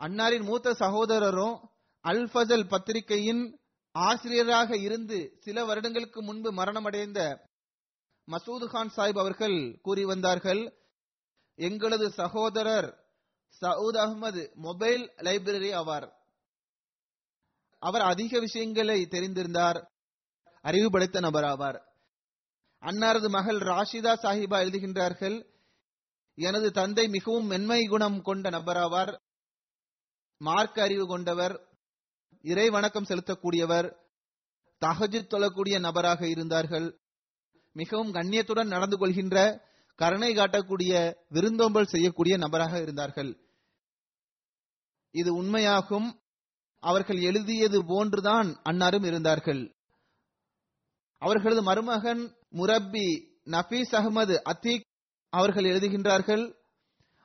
[0.00, 1.56] அன்னாரின் மூத்த சகோதரரும்
[2.00, 3.58] அல் ஃபசல் பத்திரிகையின்
[3.90, 7.20] ஆசிரியராக இருந்து சில வருடங்களுக்கு முன்பு மரணமடைந்த
[8.28, 10.62] மசூது கான் சாஹிப் அவர்கள் கூறி வந்தார்கள்
[11.58, 13.05] எங்களது சகோதரர்
[13.60, 16.12] சவுத் அகமது மொபைல் லைப்ரரி ஆவார்
[17.78, 19.86] அவர் அதிக விஷயங்களை தெரிந்திருந்தார்.
[20.62, 21.78] அறிவுபடுத்த நபர் ஆவார்.
[22.80, 25.46] அன்னாரது மகள் ராஷிதா சாஹிபா எழுதுகின்றார்கள்
[26.34, 29.20] எனது தந்தை மிகவும் மென்மை குணம் கொண்ட நபராவார்
[30.38, 31.68] மார்க்க அறிவு கொண்டவர்
[32.42, 33.96] இறை வணக்கம் செலுத்தக்கூடியவர்
[34.80, 36.98] தகஜித் தொழக்கூடிய நபராக இருந்தார்கள்.
[37.72, 43.45] மிகவும் கண்ணியத்துடன் நடந்து கொள்கின்ற கருணை காட்டக்கூடிய விருந்தோம்பல் செய்யக்கூடிய நபராக இருந்தார்கள்.
[45.20, 46.08] இது உண்மையாகும்.
[46.82, 49.62] அவர்கள் எழுதியது போன்றுதான் அன்னாரும் இருந்தார்கள்.
[51.22, 53.06] அவர்களது மருமகன் முரப்பி
[53.50, 54.86] நபீஸ் அகமது அத்தீக்
[55.32, 56.44] அவர்கள் எழுதுகின்றார்கள்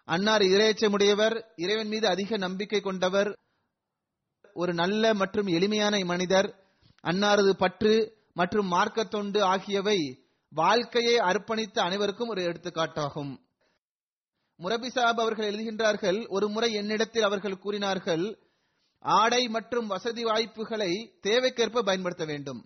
[0.07, 3.29] அன்னார் இரையச்சமுடையவர் இறைவன் மீது அதிக நம்பிக்கை கொண்டவர்
[4.53, 6.49] ஒரு நல்ல மற்றும் எளிமையான மனிதர்
[7.03, 7.93] அன்னாரது பற்று
[8.33, 9.99] மற்றும் மார்க்க தொண்டு ஆகியவை
[10.51, 13.31] வாழ்க்கையை அர்ப்பணித்த அனைவருக்கும் ஒரு எடுத்துக்காட்டாகும்.
[14.61, 18.25] முரபி சாப் அவர்கள் எழுதுகின்றார்கள் ஒரு முறை என்னிடத்தில் அவர்கள் கூறினார்கள்
[18.99, 20.91] ஆடை மற்றும் வசதி வாய்ப்புகளை
[21.21, 22.59] தேவைக்கேற்ப பயன்படுத்த வேண்டும்.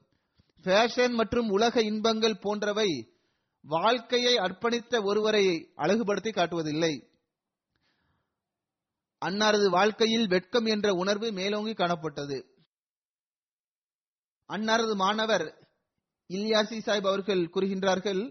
[0.64, 2.90] ஃபேஷன் மற்றும் உலக இன்பங்கள் போன்றவை
[3.62, 6.94] வாழ்க்கையை அர்ப்பணித்த ஒருவரை அழகுபடுத்தி காட்டுவதில்லை.
[9.26, 12.38] அன்னாரது வாழ்க்கையில் வெட்கம் என்ற உணர்வு மேலோங்கி காணப்பட்டது.
[14.50, 15.46] அன்னாரது மாணவர்
[16.30, 18.22] இல்யாசி சாஹிப் அவர்கள் கூறுகின்றார்கள்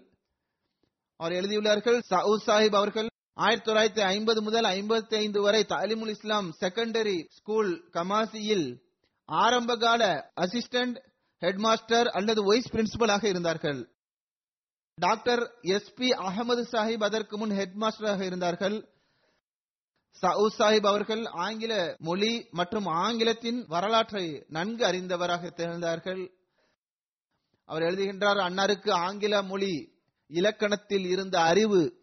[1.17, 7.25] அவர் எழுதியுள்ளார்கள் சவுத் சாஹிப் அவர்கள் ஆயிரத்தி தொள்ளாயிரத்தி ஐம்பது முதல் ஐம்பத்தி ஐந்து வரை தாலிமுல் இஸ்லாம் செகண்டரி
[7.29, 8.81] ஸ்கூல் கமாசியில்
[9.25, 10.97] ஆரம்பகால அசிஸ்டன்ட்
[11.41, 13.89] ஹெட்மாஸ்டர் அல்லது வைஸ் பிரின்சிபலாக இருந்தார்கள்.
[14.95, 18.89] Doctor S P Ahmad Sahib அதற்கு முன் ஹெட்மாஸ்டராக இருந்தார்கள்.
[20.11, 26.31] சவுத் சாஹிப் அவர்கள் ஆங்கில மொழி மற்றும் ஆங்கிலத்தின் வரலாற்றை நன்கு அறிந்தவராக திகழ்ந்தார்கள்.
[27.65, 29.93] அவர் எழுதுகின்றார் அன்னாருக்கு ஆங்கில மொழி
[30.27, 32.03] இலக்கணத்தில் இருந்த அறிவு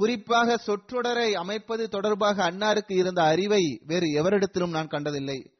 [0.00, 5.50] குறிப்பாக சொற்றொடரை அமைப்பது தொடர்பாக அன்னாருக்கு இருந்த அறிவை வேறு எவரிடத்திலும் நான் கண்டதில்லை.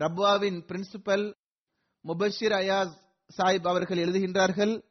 [0.00, 1.34] ரப்வாவின் பிரின்சிபல்
[2.04, 2.96] முபஷிர் அயாஸ்
[3.36, 4.82] சாஹிப் அவர்கள் எழுதுகின்றார்கள்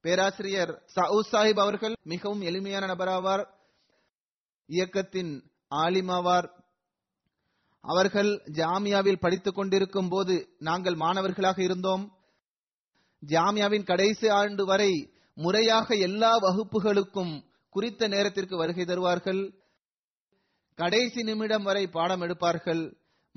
[0.00, 3.46] பேராசிரியர் சவுத் சாஹிப் அவர்கள் மிகவும் எளிமையான நபராவார்
[4.66, 6.48] இயக்கத்தின் ஆலிமாவார்.
[7.80, 12.12] அவர்கள் ஜாமியாவில் படித்துக் கொண்டிருக்கும் போது நாங்கள் மாணவர்களாக இருந்தோம்.
[13.26, 17.46] ஜாமியாவின் கடைசி ஆண்டு வரை முறையாக எல்லா வகுப்புகளுக்கும்
[17.78, 19.42] குறித்த நேரத்திற்கு வருகை தருவார்கள்.
[20.78, 22.82] கடைசி நிமிடம் வரை பாடம் எடுப்பார்கள்.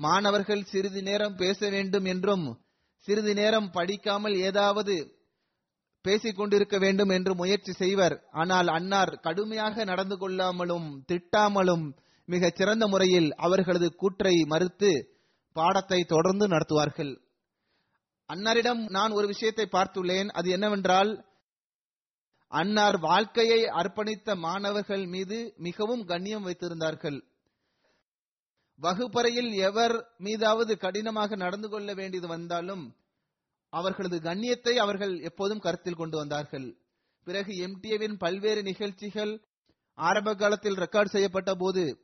[0.00, 2.46] மாணவர்கள் சிறிது நேரம் பேச வேண்டும் என்றும்
[3.06, 4.94] சிறிது நேரம் படிக்காமல் ஏதாவது
[6.04, 8.16] பேசிக் கொண்டிருக்க வேண்டும் என்று முயற்சி செய்வர்.
[8.32, 11.84] ஆனால் அன்னார் கடுமையாக நடந்து கொள்ளாமலும் திட்டாமலும்
[12.28, 14.90] மிகச் சிறந்த முறையில் அவர்களது கூற்றை மறுத்து
[15.56, 17.12] பாடத்தை தொடர்ந்து நடத்துவார்கள்.
[18.30, 20.28] அன்னாரிடம் நான் ஒரு விஷயத்தை பார்த்துள்ளேன்.
[20.28, 21.12] அது என்னவென்றால்
[22.52, 27.24] அன்னார் வாழ்க்கையை அர்ப்பணித்த மாணவர்கள் மீது மிகவும் கண்ணியம் வைத்திருந்தார்கள்.
[28.76, 32.96] வகுப்பறையில் எவர் மீதாவது கடினமாக நடந்து கொள்ள வேண்டியது வந்தாலும்
[33.68, 36.76] அவர்களது கண்ணியத்தை அவர்கள் எப்போதும் கருத்தில் கொண்டு வந்தார்கள்.
[37.24, 39.44] பிறகு எம்டிஏவின் பல்வேறு நிகழ்ச்சிகள்
[39.94, 41.98] ஆரம்ப காலத்தில் ரெக்கார்ட் செய்யப்பட்ட போது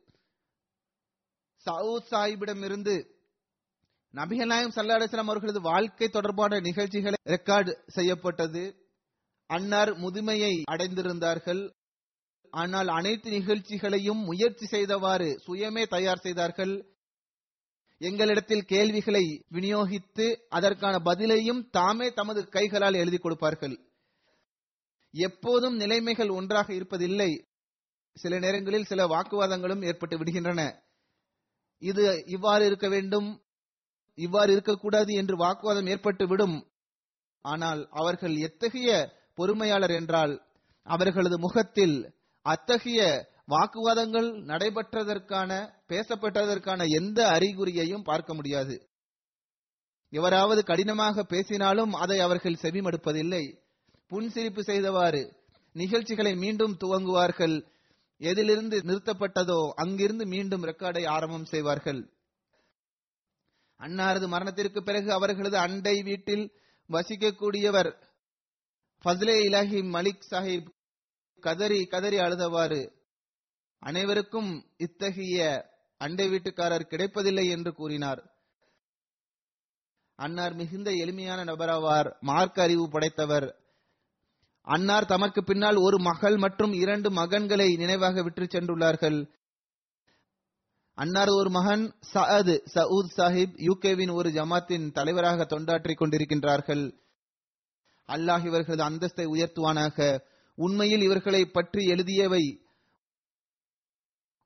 [1.57, 3.07] சவுத் சாஹிபிடமிருந்து
[4.13, 8.78] நபிகள் நாயம் சல்லா அலிஸ்லாம் அவர்களது வாழ்க்கை தொடர்பான நிகழ்ச்சிகளை ரெக்கார்டு செய்யப்பட்டது.
[9.49, 11.61] அன்னார் முதுமையை அடைந்திருந்தார்கள்.
[12.53, 16.73] ஆனால் அனைத்து நிகழ்ச்சிகளையும் முயற்சி செய்தவாறு சுயமே தயார் செய்தார்கள்.
[18.01, 19.23] எங்களிடத்தில் கேள்விகளை
[19.53, 23.75] விநியோகித்து அதற்கான பதிலையும் தாமே தமது கைகளால் எழுதி கொடுப்பார்கள்.
[25.13, 27.31] எப்போதும் நிலைமைகள் ஒன்றாக இருப்பதில்லை.
[28.17, 30.61] சில நேரங்களில் சில வாக்குவாதங்களும் ஏற்பட்டு விடுகின்றன.
[31.81, 33.29] இது இவ்வாறு இருக்க வேண்டும்.
[34.17, 36.57] இவ்வாறு இருக்கக்கூடாது என்று வாக்குவாதம் ஏற்பட்டு விடும்.
[37.45, 38.89] ஆனால் அவர்கள் எத்தகைய
[39.39, 40.33] பொறுமையாளர் என்றால்
[40.87, 41.97] அவர்களது முகத்தில்
[42.45, 43.01] அத்தகைய
[43.47, 45.51] வாக்குவாதங்கள் நடைபெற்றதற்கான
[45.87, 48.75] பேசப்பட்டதற்கான எந்த அறிகுறியையும் பார்க்க முடியாது.
[50.13, 53.43] எவராவது கடினமாக பேசினாலும் அதை அவர்கள் செவிமடுப்பதில்லை.
[54.11, 55.21] புன்சிரிப்பு செய்தவாறு
[55.75, 57.57] நிகழ்ச்சிகளை மீண்டும் துவங்குவார்கள்.
[58.21, 62.01] எதிலிருந்து நிறுத்தப்பட்டதோ அங்கிருந்து மீண்டும் ரெக்கார்டை ஆரம்பம் செய்வார்கள்.
[63.79, 66.45] அன்னாரது மரணத்திற்கு பிறகு அவர்களது அண்டை வீட்டில்
[66.89, 67.91] வசிக்கக்கூடியவர்
[69.03, 70.69] ஃபஸ்லே இலாஹி மலிக் சாஹிப்
[71.39, 72.91] கதறி கதறி அழுதவாறு
[73.79, 75.65] அனைவருக்கும் இத்தகைய
[75.97, 78.31] அண்டை வீட்டுக்காரர் கிடைப்பதில்லை என்று கூறினார்.
[80.15, 83.55] அன்னார் மிகுந்த எளிமையான நபராவார் மார்க்க அறிவு படைத்தவர்.
[84.61, 89.29] அன்னார் தமக்கு பின்னால் ஒரு மகள் மற்றும் இரண்டு மகன்களை நினைவாக விற்று சென்றுள்ளார்கள்.
[90.93, 97.07] அன்னார் ஒரு மகன் சஅத் சவுத் சாஹிப் யூகேவின் ஒரு ஜமாத்தின் தலைவராக தொண்டாற்றிக் கொண்டிருக்கின்றார்கள்.
[98.09, 100.21] அல்லாஹ் இவர்களது அந்தஸ்தை உயர்த்துவானாக.
[100.55, 102.59] உண்மையில் இவர்களை பற்றி எழுதியவை.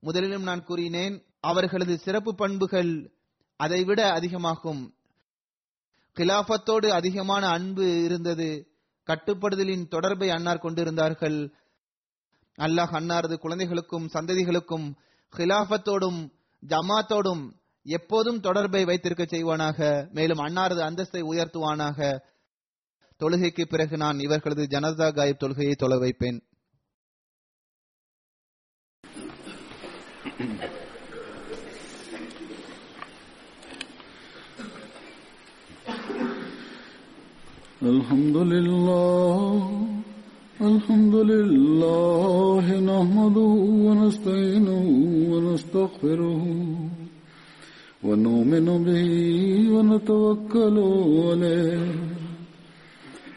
[0.01, 3.13] முதலிலும் நான் கூறினேன் அவர்களது சிறப்பு பண்புகள்
[3.55, 4.93] அதைவிட அதிகமாகும்.
[6.15, 8.67] கிலாபத்தோடு அதிகமான அன்பு இருந்தது.
[9.05, 11.53] கட்டுப்படுதலின் தொடர்பை அன்னார் கொண்டிருந்தார்கள்.
[12.57, 14.93] அல்லாஹ் அன்னாரது குழந்தைகளுக்கும் சந்ததிகளுக்கும்
[15.37, 16.19] ஹிலாஃபத்தோடும்
[16.67, 17.51] ஜமாத்தோடும்
[17.83, 20.09] எப்போதும் தொடர்பை வைத்திருக்க செய்வானாக.
[20.11, 22.31] மேலும் அன்னாரது அந்தஸ்தை உயர்த்துவானாக.
[23.22, 26.38] தொழுகைக்கு பிறகு நான் இவர்களது ஜனதா காயிப் தொழுகையை தொலை வைப்பேன்
[37.82, 39.70] الحمد لله
[40.60, 43.52] الحمد لله نحمده
[43.86, 44.84] ونستعينه
[45.32, 46.42] ونستغفره
[48.04, 49.10] ونؤمن به
[49.74, 50.76] ونتوكل
[51.28, 51.86] عليه